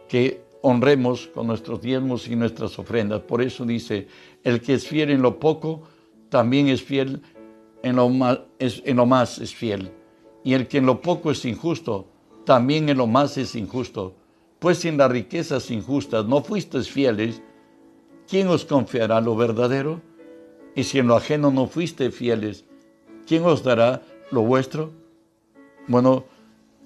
que 0.08 0.43
honremos 0.66 1.28
con 1.28 1.46
nuestros 1.46 1.82
diezmos 1.82 2.26
y 2.26 2.36
nuestras 2.36 2.78
ofrendas. 2.78 3.20
Por 3.20 3.42
eso 3.42 3.66
dice, 3.66 4.08
el 4.42 4.62
que 4.62 4.72
es 4.72 4.88
fiel 4.88 5.10
en 5.10 5.20
lo 5.20 5.38
poco, 5.38 5.82
también 6.30 6.68
es 6.68 6.82
fiel 6.82 7.20
en 7.82 7.96
lo 7.96 8.08
más, 8.08 9.38
es, 9.38 9.54
fiel. 9.54 9.92
Y 10.42 10.54
el 10.54 10.66
que 10.66 10.78
en 10.78 10.86
lo 10.86 11.02
poco 11.02 11.30
es 11.30 11.44
injusto, 11.44 12.06
también 12.46 12.88
en 12.88 12.96
lo 12.96 13.06
más 13.06 13.36
es 13.36 13.54
injusto. 13.56 14.14
Pues 14.58 14.78
si 14.78 14.88
en 14.88 14.96
las 14.96 15.10
riquezas 15.10 15.70
injustas 15.70 16.24
no 16.24 16.42
fuisteis 16.42 16.88
fieles, 16.88 17.42
¿quién 18.26 18.48
os 18.48 18.64
confiará 18.64 19.20
lo 19.20 19.36
verdadero? 19.36 20.00
Y 20.74 20.84
si 20.84 20.98
en 20.98 21.08
lo 21.08 21.16
ajeno 21.16 21.50
no 21.50 21.66
fuiste 21.66 22.10
fieles, 22.10 22.64
¿quién 23.26 23.44
os 23.44 23.62
dará 23.62 24.00
lo 24.30 24.40
vuestro? 24.40 24.92
Bueno, 25.88 26.24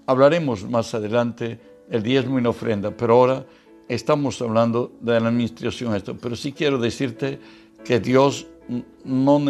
hablaremos 0.04 0.68
más 0.68 0.92
adelante 0.94 1.60
el 1.88 2.02
diezmo 2.02 2.40
y 2.40 2.42
la 2.42 2.50
ofrenda, 2.50 2.90
pero 2.90 3.14
ahora 3.14 3.46
estamos 3.88 4.40
hablando 4.42 4.92
de 5.01 5.20
la 5.20 5.29
administración 5.29 5.94
esto. 5.94 6.16
Pero 6.16 6.37
sí 6.37 6.53
quiero 6.53 6.79
decirte 6.79 7.38
que 7.85 8.01
Dios 8.01 8.46
no, 9.05 9.40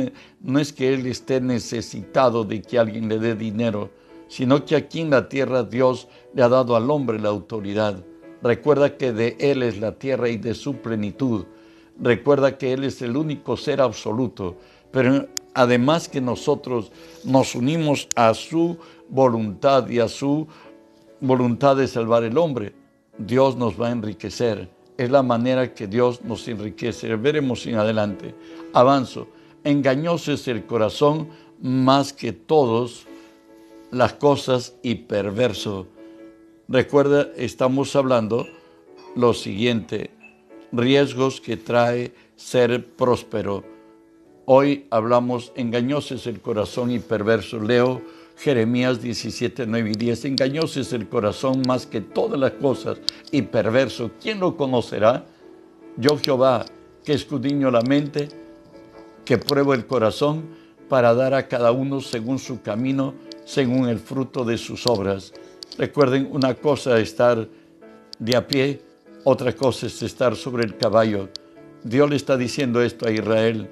no 0.41 0.59
es 0.59 0.73
que 0.73 0.95
Él 0.95 1.07
esté 1.07 1.41
necesitado 1.41 2.45
de 2.45 2.63
que 2.63 2.79
alguien 2.79 3.09
le 3.09 3.19
dé 3.19 3.35
dinero, 3.35 3.91
sino 4.29 4.65
que 4.65 4.77
aquí 4.77 5.01
en 5.01 5.11
la 5.11 5.29
tierra 5.29 5.65
Dios 5.65 6.09
le 6.35 6.43
ha 6.43 6.49
dado 6.49 6.77
al 6.77 6.91
hombre 6.91 7.19
la 7.19 7.31
autoridad. 7.31 8.05
Recuerda 8.43 8.97
que 8.97 9.13
de 9.13 9.37
Él 9.41 9.63
es 9.63 9.81
la 9.81 9.99
tierra 9.99 10.29
y 10.29 10.37
de 10.37 10.55
su 10.55 10.77
plenitud. 10.77 11.47
Recuerda 12.01 12.57
que 12.57 12.73
Él 12.73 12.85
es 12.85 13.03
el 13.03 13.17
único 13.17 13.57
ser 13.57 13.81
absoluto. 13.81 14.57
Pero 14.93 15.27
además 15.55 16.09
que 16.09 16.21
nosotros 16.21 16.93
nos 17.25 17.55
unimos 17.55 18.09
a 18.15 18.33
su 18.35 18.79
voluntad 19.09 19.89
y 19.89 19.99
a 19.99 20.09
su 20.09 20.47
voluntad 21.21 21.77
de 21.77 21.89
salvar 21.89 22.23
el 22.23 22.39
hombre, 22.39 22.73
Dios 23.19 23.57
nos 23.57 23.81
va 23.81 23.89
a 23.89 23.93
enriquecer 23.93 24.69
es 24.99 25.11
la 25.11 25.23
manera 25.23 25.73
que 25.73 25.87
Dios 25.87 26.23
nos 26.25 26.47
enriquece. 26.49 27.15
Veremos 27.15 27.65
en 27.67 27.77
adelante. 27.77 28.35
Avanzo. 28.75 29.29
Engañoso 29.63 30.33
es 30.33 30.49
el 30.49 30.67
corazón 30.67 31.29
más 31.63 32.13
que 32.13 32.33
todas 32.33 33.07
las 33.93 34.15
cosas 34.15 34.75
y 34.83 34.97
perverso. 34.97 35.87
Recuerda, 36.67 37.29
estamos 37.37 37.95
hablando 37.95 38.49
lo 39.15 39.35
siguiente, 39.35 40.11
riesgos 40.73 41.41
que 41.41 41.57
trae 41.57 42.13
ser 42.35 42.85
próspero. 42.85 43.65
Hoy 44.47 44.87
hablamos 44.91 45.53
engañoso 45.55 46.17
es 46.17 46.27
el 46.27 46.41
corazón 46.41 46.91
y 46.91 46.99
perverso. 46.99 47.61
Leo 47.61 48.03
Jeremías 48.39 49.03
17, 49.03 49.67
9 49.67 49.91
y 49.91 49.95
10. 49.95 50.25
Engañoso 50.27 50.81
es 50.81 50.93
el 50.93 51.09
corazón 51.09 51.63
más 51.67 51.87
que 51.87 52.01
todas 52.01 52.39
las 52.39 52.53
cosas 52.53 52.99
y 53.33 53.43
perverso. 53.43 54.13
¿Quién 54.23 54.39
lo 54.39 54.57
conocerá? 54.57 55.27
Yo 55.97 56.17
Jehová, 56.19 56.65
que 57.05 57.15
escudriño 57.15 57.69
la 57.73 57.83
mente, 57.83 58.29
que 59.25 59.39
pruebo 59.39 59.75
el 59.75 59.87
corazón 59.87 60.45
para 60.89 61.15
dar 61.15 61.35
a 61.35 61.49
cada 61.49 61.73
uno 61.73 62.01
según 62.01 62.39
su 62.39 62.63
camino, 62.63 63.15
según 63.45 63.89
el 63.89 63.99
fruto 63.99 64.45
de 64.45 64.57
sus 64.57 64.87
obras. 64.87 65.33
Recuerden, 65.77 66.29
una 66.31 66.55
cosa 66.55 66.97
es 66.99 67.09
estar 67.09 67.49
de 68.21 68.37
a 68.37 68.47
pie, 68.47 68.81
otra 69.25 69.53
cosa 69.53 69.87
es 69.87 70.01
estar 70.03 70.37
sobre 70.37 70.65
el 70.65 70.77
caballo. 70.77 71.29
Dios 71.83 72.09
le 72.09 72.15
está 72.15 72.37
diciendo 72.37 72.83
esto 72.83 73.09
a 73.09 73.11
Israel 73.11 73.69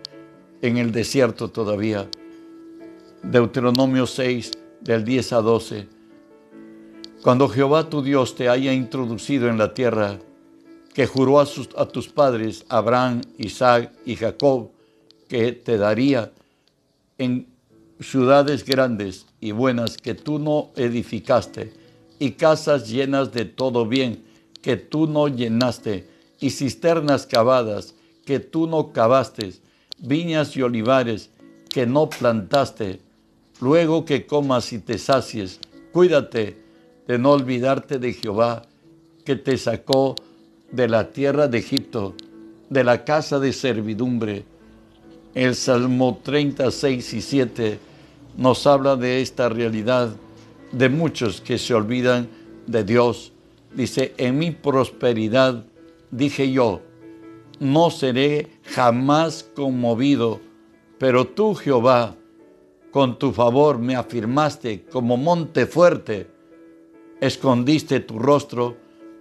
en 0.61 0.77
el 0.77 0.91
desierto 0.91 1.51
todavía. 1.51 2.09
Deuteronomio 3.31 4.07
6, 4.07 4.53
del 4.81 5.05
10 5.05 5.33
a 5.33 5.41
12. 5.43 5.89
Cuando 7.23 7.49
Jehová 7.49 7.91
tu 7.91 8.01
Dios 8.01 8.37
te 8.37 8.49
haya 8.49 8.73
introducido 8.73 9.49
en 9.49 9.59
la 9.59 9.75
tierra 9.75 10.21
que 10.95 11.09
juró 11.09 11.41
a, 11.41 11.47
a 11.77 11.87
tus 11.87 12.09
padres, 12.09 12.65
Abraham, 12.69 13.23
Isaac 13.37 13.93
y 14.07 14.15
Jacob, 14.15 14.71
que 15.29 15.51
te 15.51 15.77
daría 15.77 16.31
en 17.19 17.49
ciudades 17.99 18.65
grandes 18.65 19.27
y 19.41 19.51
buenas 19.51 19.97
que 19.97 20.15
tú 20.15 20.39
no 20.39 20.71
edificaste, 20.77 21.73
y 22.21 22.31
casas 22.31 22.89
llenas 22.89 23.33
de 23.33 23.45
todo 23.45 23.87
bien 23.87 24.25
que 24.63 24.77
tú 24.77 25.09
no 25.09 25.27
llenaste, 25.27 26.09
y 26.39 26.51
cisternas 26.51 27.27
cavadas 27.27 27.97
que 28.25 28.39
tú 28.39 28.69
no 28.69 28.93
cavaste, 28.93 29.55
viñas 29.99 30.57
y 30.57 30.63
olivares 30.63 31.31
que 31.69 31.87
no 31.87 32.09
plantaste, 32.09 33.01
Luego 33.61 34.05
que 34.05 34.27
comas 34.27 34.73
y 34.73 34.79
te 34.81 34.99
sacies, 34.99 35.61
cuídate 35.93 36.57
de 37.07 37.19
no 37.19 37.33
olvidarte 37.33 37.99
de 37.99 38.13
Jehová, 38.13 38.63
que 39.25 39.37
te 39.37 39.57
sacó 39.57 40.15
de 40.71 40.89
la 40.89 41.11
tierra 41.11 41.49
de 41.49 41.59
Egipto, 41.59 42.15
de 42.69 42.85
la 42.85 43.05
casa 43.05 43.39
de 43.39 43.53
servidumbre. 43.53 44.45
El 45.35 45.55
Salmo 45.55 46.21
36 46.23 47.15
y 47.15 47.21
7 47.23 47.79
nos 48.37 48.67
habla 48.67 48.97
de 48.97 49.23
esta 49.23 49.49
realidad 49.49 50.15
de 50.73 50.89
muchos 50.91 51.41
que 51.41 51.57
se 51.57 51.73
olvidan 51.73 52.29
de 52.67 52.85
Dios. 52.85 53.33
Dice, 53.75 54.15
en 54.19 54.39
mi 54.39 54.51
prosperidad 54.51 55.65
dije 56.11 56.51
yo, 56.53 56.83
no 57.59 57.91
seré 57.91 58.51
jamás 58.65 59.49
conmovido, 59.55 60.41
pero 60.99 61.27
tú, 61.27 61.55
Jehová, 61.55 62.17
con 62.97 63.19
tu 63.19 63.31
favor 63.31 63.79
me 63.79 63.95
afirmaste 63.95 64.87
como 64.91 65.19
monte 65.19 65.67
fuerte, 65.67 66.29
escondiste 67.21 68.01
tu 68.01 68.19
rostro 68.19 68.75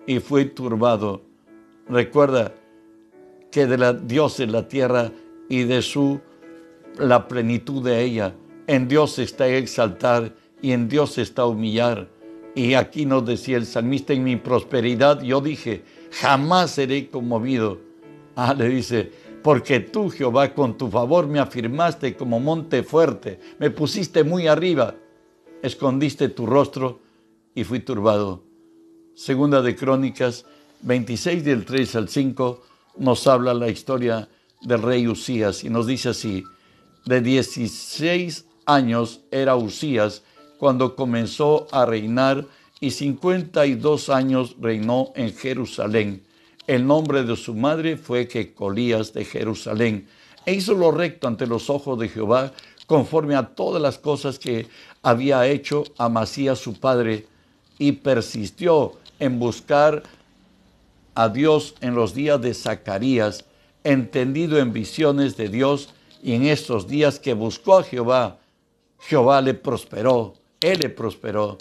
y 0.08 0.20
fue 0.20 0.46
turbado. 0.46 1.24
Recuerda 1.90 2.54
que 3.52 3.68
de 3.68 3.78
la 3.78 3.92
Dios 3.92 4.40
es 4.40 4.50
la 4.50 4.70
tierra 4.70 5.12
y 5.50 5.64
de 5.64 5.82
su 5.82 6.22
la 6.98 7.28
plenitud 7.28 7.84
de 7.84 8.02
ella. 8.02 8.34
En 8.66 8.88
Dios 8.88 9.20
está 9.20 9.46
exaltar 9.50 10.34
y 10.62 10.72
en 10.72 10.88
Dios 10.88 11.18
está 11.18 11.46
humillar. 11.46 12.08
Y 12.56 12.76
aquí 12.76 13.06
nos 13.06 13.26
decía 13.26 13.58
el 13.58 13.66
salmista, 13.66 14.14
en 14.14 14.24
mi 14.24 14.38
prosperidad 14.38 15.22
yo 15.22 15.42
dije, 15.42 15.84
jamás 16.12 16.72
seré 16.72 17.10
conmovido. 17.10 17.82
Ah, 18.38 18.54
le 18.54 18.70
dice, 18.70 19.12
porque 19.46 19.80
tú, 19.80 20.10
Jehová, 20.10 20.56
con 20.56 20.76
tu 20.76 20.90
favor 20.90 21.28
me 21.28 21.38
afirmaste 21.38 22.16
como 22.18 22.40
monte 22.40 22.82
fuerte, 22.82 23.40
me 23.60 23.70
pusiste 23.70 24.24
muy 24.24 24.48
arriba, 24.48 24.96
escondiste 25.62 26.30
tu 26.30 26.48
rostro 26.48 27.00
y 27.54 27.64
fui 27.64 27.82
turbado. 27.82 28.42
Segunda 29.14 29.62
de 29.62 29.76
Crónicas 29.76 30.46
26 30.82 31.44
del 31.44 31.64
3 31.64 31.96
al 31.96 32.10
5 32.10 32.64
nos 32.98 33.28
habla 33.28 33.54
la 33.54 33.70
historia 33.70 34.28
del 34.64 34.82
rey 34.82 35.08
Usías 35.08 35.64
y 35.64 35.70
nos 35.70 35.86
dice 35.86 36.10
así, 36.10 36.44
de 37.06 37.22
16 37.22 38.48
años 38.66 39.22
era 39.30 39.56
Usías 39.56 40.24
cuando 40.58 40.96
comenzó 40.96 41.68
a 41.72 41.86
reinar 41.86 42.48
y 42.80 42.90
52 42.90 44.10
años 44.10 44.56
reinó 44.60 45.12
en 45.16 45.36
Jerusalén. 45.36 46.25
El 46.68 46.88
nombre 46.88 47.24
de 47.24 47.36
su 47.36 47.54
madre 47.54 47.96
fue 47.96 48.28
Jecolías 48.28 49.14
de 49.14 49.24
Jerusalén. 49.24 50.08
E 50.46 50.54
hizo 50.54 50.74
lo 50.74 50.92
recto 50.92 51.28
ante 51.28 51.46
los 51.46 51.70
ojos 51.70 52.00
de 52.00 52.10
Jehová, 52.10 52.54
conforme 52.88 53.36
a 53.36 53.48
todas 53.48 53.82
las 53.82 53.98
cosas 54.00 54.40
que 54.40 54.68
había 55.04 55.46
hecho 55.48 55.84
Amasías 55.98 56.60
su 56.60 56.80
padre, 56.80 57.28
y 57.78 57.92
persistió 57.92 58.94
en 59.20 59.38
buscar 59.38 60.04
a 61.14 61.30
Dios 61.30 61.76
en 61.82 61.94
los 61.94 62.14
días 62.14 62.42
de 62.42 62.54
Zacarías, 62.54 63.46
entendido 63.84 64.58
en 64.58 64.74
visiones 64.74 65.38
de 65.38 65.50
Dios, 65.50 65.90
y 66.24 66.34
en 66.34 66.46
estos 66.46 66.88
días 66.88 67.20
que 67.20 67.36
buscó 67.36 67.78
a 67.78 67.84
Jehová, 67.84 68.40
Jehová 69.00 69.42
le 69.42 69.54
prosperó, 69.54 70.34
él 70.60 70.80
le 70.80 70.90
prosperó. 70.90 71.60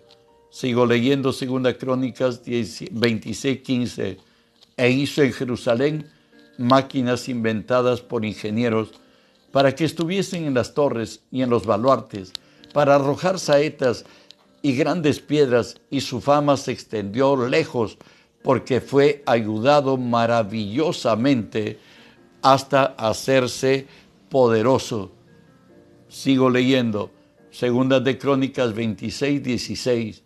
Sigo 0.51 0.87
leyendo 0.87 1.33
2 1.33 1.75
Crónicas 1.79 2.41
26, 2.47 3.61
15. 3.61 4.34
E 4.77 4.91
hizo 4.91 5.23
en 5.23 5.33
Jerusalén 5.33 6.11
máquinas 6.59 7.29
inventadas 7.29 8.01
por 8.01 8.25
ingenieros 8.25 8.93
para 9.53 9.75
que 9.75 9.85
estuviesen 9.85 10.45
en 10.45 10.55
las 10.55 10.75
torres 10.75 11.23
y 11.31 11.43
en 11.43 11.51
los 11.51 11.65
baluartes, 11.65 12.33
para 12.73 12.97
arrojar 12.97 13.39
saetas 13.39 14.05
y 14.63 14.75
grandes 14.75 15.21
piedras, 15.21 15.81
y 15.91 16.01
su 16.01 16.21
fama 16.21 16.57
se 16.57 16.73
extendió 16.73 17.37
lejos, 17.47 17.99
porque 18.43 18.81
fue 18.81 19.23
ayudado 19.27 19.97
maravillosamente 19.97 21.79
hasta 22.43 22.85
hacerse 22.99 23.87
poderoso. 24.29 25.13
Sigo 26.09 26.51
leyendo, 26.51 27.11
Segunda 27.51 28.01
de 28.01 28.19
Crónicas 28.19 28.75
26, 28.75 29.41
16. 29.41 30.23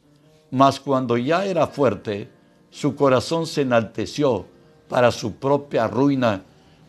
Mas 0.50 0.80
cuando 0.80 1.18
ya 1.18 1.44
era 1.44 1.66
fuerte, 1.66 2.30
su 2.78 2.94
corazón 2.94 3.48
se 3.48 3.62
enalteció 3.62 4.46
para 4.88 5.10
su 5.10 5.32
propia 5.32 5.88
ruina, 5.88 6.44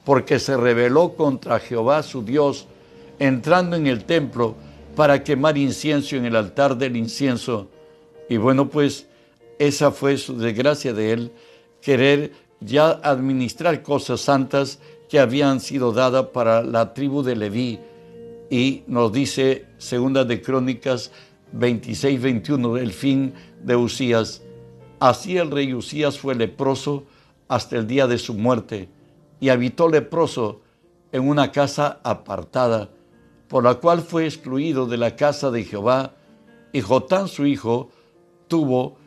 porque 0.06 0.38
se 0.38 0.56
rebeló 0.56 1.15
contra 1.15 1.60
Jehová 1.60 2.04
su 2.04 2.21
Dios, 2.21 2.67
entrando 3.17 3.75
en 3.75 3.88
el 3.88 4.04
templo 4.04 4.54
para 4.95 5.23
quemar 5.23 5.58
incienso 5.58 6.15
en 6.15 6.25
el 6.25 6.36
altar 6.36 6.78
del 6.78 6.95
incienso. 6.95 7.69
Y 8.30 8.38
bueno, 8.38 8.69
pues 8.69 9.08
esa 9.58 9.89
fue 9.89 10.19
su 10.19 10.38
desgracia 10.38 10.93
de 10.93 11.12
él, 11.12 11.32
querer 11.82 12.34
ya 12.60 12.91
administrar 12.91 13.82
cosas 13.82 14.21
santas 14.21 14.78
que 15.10 15.19
habían 15.19 15.60
sido 15.60 15.91
dadas 15.91 16.28
para 16.28 16.62
la 16.62 16.93
tribu 16.93 17.23
de 17.23 17.36
Leví. 17.36 17.80
Y 18.52 18.84
nos 18.86 19.12
dice 19.12 19.65
Segunda 19.80 20.23
de 20.23 20.39
Crónicas 20.39 21.12
26, 21.54 22.21
21, 22.21 22.78
el 22.78 22.93
fin 22.93 23.34
de 23.63 23.75
Usías. 23.75 24.43
Así 25.00 25.38
el 25.38 25.52
rey 25.52 25.74
Usías 25.74 26.20
fue 26.20 26.36
leproso 26.36 27.06
hasta 27.48 27.78
el 27.78 27.88
día 27.88 28.08
de 28.08 28.18
su 28.18 28.34
muerte 28.34 28.90
y 29.40 29.50
habitó 29.50 29.88
leproso 29.88 30.62
en 31.12 31.28
una 31.28 31.52
casa 31.52 32.00
apartada, 32.04 32.90
por 33.48 33.64
la 33.64 33.76
cual 33.76 34.02
fue 34.02 34.26
excluido 34.26 34.86
de 34.86 34.98
la 34.98 35.16
casa 35.16 35.50
de 35.50 35.64
Jehová, 35.64 36.14
y 36.72 36.82
Jotán 36.82 37.28
su 37.28 37.46
hijo 37.46 37.90
tuvo 38.48 38.98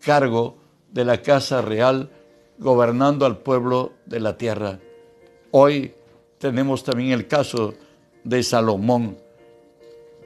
cargo 0.00 0.56
de 0.90 1.04
la 1.04 1.22
casa 1.22 1.62
real, 1.62 2.10
gobernando 2.58 3.26
al 3.26 3.38
pueblo 3.38 3.92
de 4.06 4.20
la 4.20 4.36
tierra. 4.36 4.80
Hoy 5.52 5.94
tenemos 6.38 6.82
también 6.82 7.12
el 7.12 7.28
caso 7.28 7.74
de 8.24 8.42
Salomón, 8.42 9.18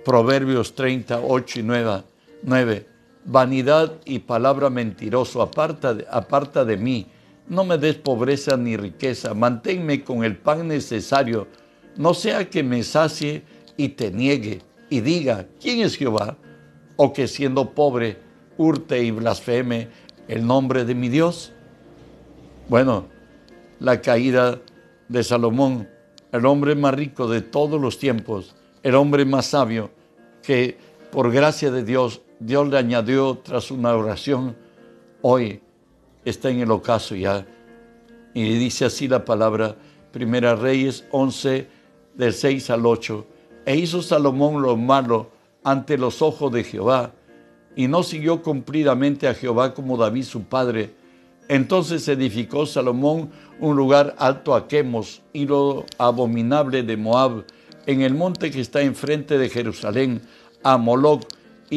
Proverbios 0.04 0.74
30, 0.74 1.20
8 1.20 1.60
y 1.60 1.62
9. 2.42 2.93
Vanidad 3.24 3.92
y 4.04 4.18
palabra 4.20 4.70
mentiroso, 4.70 5.40
aparta 5.40 5.94
de, 5.94 6.06
aparta 6.10 6.64
de 6.64 6.76
mí. 6.76 7.06
No 7.48 7.64
me 7.64 7.78
des 7.78 7.96
pobreza 7.96 8.56
ni 8.56 8.76
riqueza, 8.76 9.34
manténme 9.34 10.02
con 10.02 10.24
el 10.24 10.36
pan 10.36 10.68
necesario, 10.68 11.46
no 11.96 12.14
sea 12.14 12.48
que 12.48 12.62
me 12.62 12.82
sacie 12.82 13.42
y 13.76 13.90
te 13.90 14.10
niegue 14.10 14.62
y 14.90 15.00
diga, 15.00 15.46
¿quién 15.60 15.80
es 15.80 15.96
Jehová? 15.96 16.36
O 16.96 17.12
que 17.12 17.28
siendo 17.28 17.70
pobre, 17.70 18.18
hurte 18.56 19.02
y 19.02 19.10
blasfeme 19.10 19.88
el 20.28 20.46
nombre 20.46 20.84
de 20.84 20.94
mi 20.94 21.08
Dios. 21.08 21.52
Bueno, 22.68 23.06
la 23.80 24.00
caída 24.00 24.60
de 25.08 25.22
Salomón, 25.22 25.88
el 26.32 26.46
hombre 26.46 26.74
más 26.74 26.94
rico 26.94 27.28
de 27.28 27.42
todos 27.42 27.80
los 27.80 27.98
tiempos, 27.98 28.54
el 28.82 28.94
hombre 28.94 29.24
más 29.24 29.46
sabio, 29.46 29.90
que 30.42 30.76
por 31.10 31.30
gracia 31.30 31.70
de 31.70 31.84
Dios, 31.84 32.22
Dios 32.40 32.68
le 32.68 32.78
añadió 32.78 33.38
tras 33.38 33.70
una 33.70 33.94
oración, 33.94 34.56
hoy 35.22 35.60
está 36.24 36.50
en 36.50 36.60
el 36.60 36.70
ocaso 36.70 37.14
ya. 37.14 37.46
Y 38.34 38.42
dice 38.58 38.84
así 38.84 39.08
la 39.08 39.24
palabra, 39.24 39.76
Primera 40.10 40.56
Reyes 40.56 41.04
11, 41.10 41.66
del 42.14 42.32
6 42.32 42.70
al 42.70 42.86
8. 42.86 43.26
E 43.66 43.76
hizo 43.76 44.02
Salomón 44.02 44.60
lo 44.60 44.76
malo 44.76 45.30
ante 45.62 45.96
los 45.96 46.22
ojos 46.22 46.52
de 46.52 46.64
Jehová, 46.64 47.12
y 47.76 47.88
no 47.88 48.02
siguió 48.02 48.42
cumplidamente 48.42 49.26
a 49.26 49.34
Jehová 49.34 49.74
como 49.74 49.96
David 49.96 50.24
su 50.24 50.42
padre. 50.42 50.94
Entonces 51.48 52.06
edificó 52.08 52.66
Salomón 52.66 53.30
un 53.60 53.76
lugar 53.76 54.14
alto 54.18 54.54
a 54.54 54.68
Quemos, 54.68 55.22
y 55.32 55.46
lo 55.46 55.84
abominable 55.98 56.82
de 56.82 56.96
Moab, 56.96 57.44
en 57.86 58.02
el 58.02 58.14
monte 58.14 58.50
que 58.50 58.60
está 58.60 58.82
enfrente 58.82 59.38
de 59.38 59.48
Jerusalén, 59.48 60.22
a 60.62 60.76
Moloch, 60.78 61.26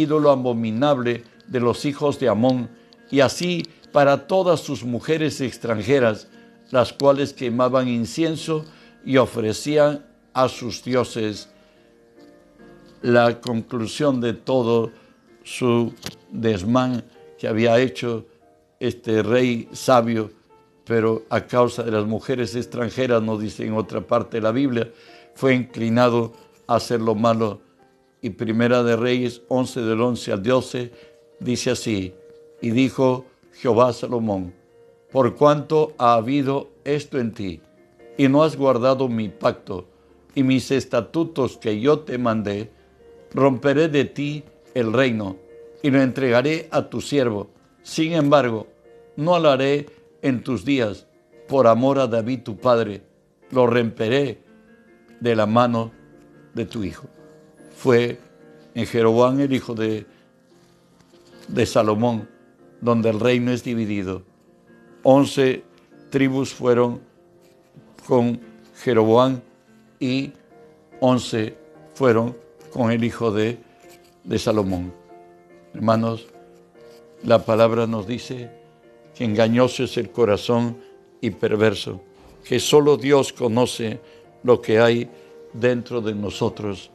ídolo 0.01 0.31
abominable 0.31 1.23
de 1.47 1.59
los 1.59 1.85
hijos 1.85 2.19
de 2.19 2.29
Amón, 2.29 2.69
y 3.09 3.21
así 3.21 3.65
para 3.91 4.27
todas 4.27 4.59
sus 4.59 4.83
mujeres 4.83 5.41
extranjeras, 5.41 6.27
las 6.71 6.93
cuales 6.93 7.33
quemaban 7.33 7.87
incienso 7.87 8.65
y 9.05 9.17
ofrecían 9.17 10.05
a 10.33 10.49
sus 10.49 10.83
dioses. 10.83 11.49
La 13.01 13.39
conclusión 13.39 14.19
de 14.21 14.33
todo 14.33 14.91
su 15.43 15.93
desmán 16.29 17.03
que 17.37 17.47
había 17.47 17.79
hecho 17.79 18.25
este 18.79 19.23
rey 19.23 19.69
sabio, 19.71 20.31
pero 20.85 21.23
a 21.29 21.41
causa 21.41 21.83
de 21.83 21.91
las 21.91 22.05
mujeres 22.05 22.55
extranjeras, 22.55 23.21
nos 23.21 23.41
dice 23.41 23.65
en 23.65 23.73
otra 23.73 24.01
parte 24.01 24.37
de 24.37 24.41
la 24.41 24.51
Biblia, 24.51 24.91
fue 25.35 25.55
inclinado 25.55 26.33
a 26.67 26.75
hacer 26.75 26.99
lo 26.99 27.15
malo. 27.15 27.61
Y 28.21 28.31
Primera 28.31 28.83
de 28.83 28.95
Reyes 28.95 29.41
11 29.47 29.81
del 29.81 30.01
11 30.01 30.31
al 30.31 30.43
12 30.43 30.91
dice 31.39 31.71
así, 31.71 32.13
y 32.61 32.71
dijo 32.71 33.25
Jehová 33.53 33.93
Salomón, 33.93 34.53
por 35.11 35.35
cuanto 35.35 35.93
ha 35.97 36.15
habido 36.15 36.69
esto 36.83 37.19
en 37.19 37.31
ti, 37.31 37.61
y 38.17 38.27
no 38.27 38.43
has 38.43 38.57
guardado 38.57 39.07
mi 39.07 39.29
pacto 39.29 39.87
y 40.33 40.43
mis 40.43 40.71
estatutos 40.71 41.57
que 41.57 41.79
yo 41.79 41.99
te 41.99 42.17
mandé, 42.17 42.71
romperé 43.33 43.87
de 43.87 44.05
ti 44.05 44.43
el 44.73 44.93
reino 44.93 45.37
y 45.81 45.89
lo 45.89 46.01
entregaré 46.01 46.67
a 46.71 46.89
tu 46.89 47.01
siervo. 47.01 47.49
Sin 47.83 48.13
embargo, 48.13 48.67
no 49.15 49.35
haré 49.35 49.87
en 50.21 50.43
tus 50.43 50.65
días 50.65 51.07
por 51.47 51.67
amor 51.67 51.99
a 51.99 52.07
David 52.07 52.41
tu 52.43 52.57
padre, 52.57 53.01
lo 53.51 53.65
romperé 53.67 54.43
de 55.19 55.35
la 55.35 55.45
mano 55.45 55.91
de 56.53 56.65
tu 56.65 56.83
hijo. 56.83 57.07
Fue 57.77 58.19
en 58.73 58.87
Jeroboam 58.87 59.39
el 59.39 59.53
hijo 59.53 59.75
de, 59.75 60.07
de 61.47 61.65
Salomón, 61.67 62.27
donde 62.81 63.11
el 63.11 63.19
reino 63.19 63.51
es 63.51 63.63
dividido. 63.63 64.23
Once 65.03 65.63
tribus 66.09 66.51
fueron 66.51 66.99
con 68.07 68.39
Jeroboam 68.81 69.41
y 69.99 70.31
once 70.99 71.55
fueron 71.93 72.35
con 72.73 72.91
el 72.91 73.03
hijo 73.03 73.31
de, 73.31 73.59
de 74.23 74.39
Salomón. 74.39 74.91
Hermanos, 75.75 76.25
la 77.23 77.45
palabra 77.45 77.85
nos 77.85 78.07
dice 78.07 78.49
que 79.13 79.23
engañoso 79.23 79.83
es 79.83 79.97
el 79.97 80.09
corazón 80.09 80.77
y 81.21 81.29
perverso, 81.29 82.01
que 82.43 82.59
solo 82.59 82.97
Dios 82.97 83.33
conoce 83.33 83.99
lo 84.41 84.63
que 84.63 84.79
hay 84.79 85.07
dentro 85.53 86.01
de 86.01 86.15
nosotros. 86.15 86.89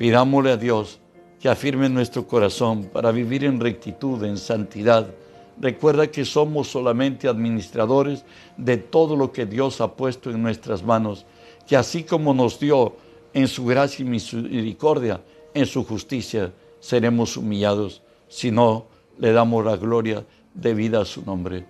Pidámosle 0.00 0.52
a 0.52 0.56
Dios 0.56 0.98
que 1.38 1.50
afirme 1.50 1.90
nuestro 1.90 2.26
corazón 2.26 2.88
para 2.90 3.12
vivir 3.12 3.44
en 3.44 3.60
rectitud, 3.60 4.24
en 4.24 4.38
santidad. 4.38 5.12
Recuerda 5.60 6.10
que 6.10 6.24
somos 6.24 6.68
solamente 6.68 7.28
administradores 7.28 8.24
de 8.56 8.78
todo 8.78 9.14
lo 9.14 9.30
que 9.30 9.44
Dios 9.44 9.82
ha 9.82 9.94
puesto 9.96 10.30
en 10.30 10.40
nuestras 10.40 10.82
manos, 10.82 11.26
que 11.68 11.76
así 11.76 12.02
como 12.04 12.32
nos 12.32 12.58
dio 12.58 12.96
en 13.34 13.46
su 13.46 13.66
gracia 13.66 14.02
y 14.02 14.08
misericordia, 14.08 15.20
en 15.52 15.66
su 15.66 15.84
justicia, 15.84 16.50
seremos 16.78 17.36
humillados, 17.36 18.00
si 18.26 18.50
no 18.50 18.86
le 19.18 19.32
damos 19.32 19.66
la 19.66 19.76
gloria 19.76 20.24
debida 20.54 21.02
a 21.02 21.04
su 21.04 21.26
nombre. 21.26 21.66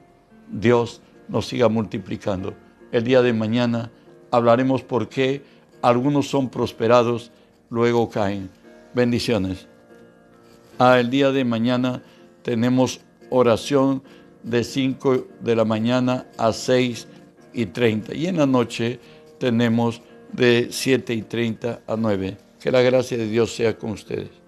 Dios 0.49 1.03
nos 1.27 1.49
siga 1.49 1.69
multiplicando. 1.69 2.55
El 2.93 3.03
día 3.03 3.23
de 3.23 3.33
mañana 3.33 3.90
hablaremos 4.31 4.85
por 4.85 5.09
qué 5.09 5.43
algunos 5.83 6.29
son 6.29 6.49
prosperados, 6.49 7.33
luego 7.70 8.11
caen. 8.11 8.50
Bendiciones. 8.92 9.66
Ah, 10.78 10.98
el 10.98 11.11
día 11.11 11.30
de 11.30 11.44
mañana 11.44 12.02
tenemos 12.42 13.00
oración 13.30 14.02
de 14.42 14.64
5 14.64 15.28
de 15.40 15.56
la 15.56 15.64
mañana 15.64 16.26
a 16.37 16.52
6 16.52 17.06
y 17.52 17.66
30. 17.66 18.14
Y 18.14 18.26
en 18.26 18.38
la 18.38 18.46
noche 18.46 18.98
tenemos 19.38 20.02
de 20.33 20.68
7 20.70 21.14
y 21.14 21.22
30 21.22 21.83
a 21.87 21.96
9. 21.96 22.37
Que 22.61 22.70
la 22.70 22.83
gracia 22.83 23.16
de 23.16 23.28
Dios 23.28 23.54
sea 23.54 23.76
con 23.76 23.90
ustedes. 23.90 24.39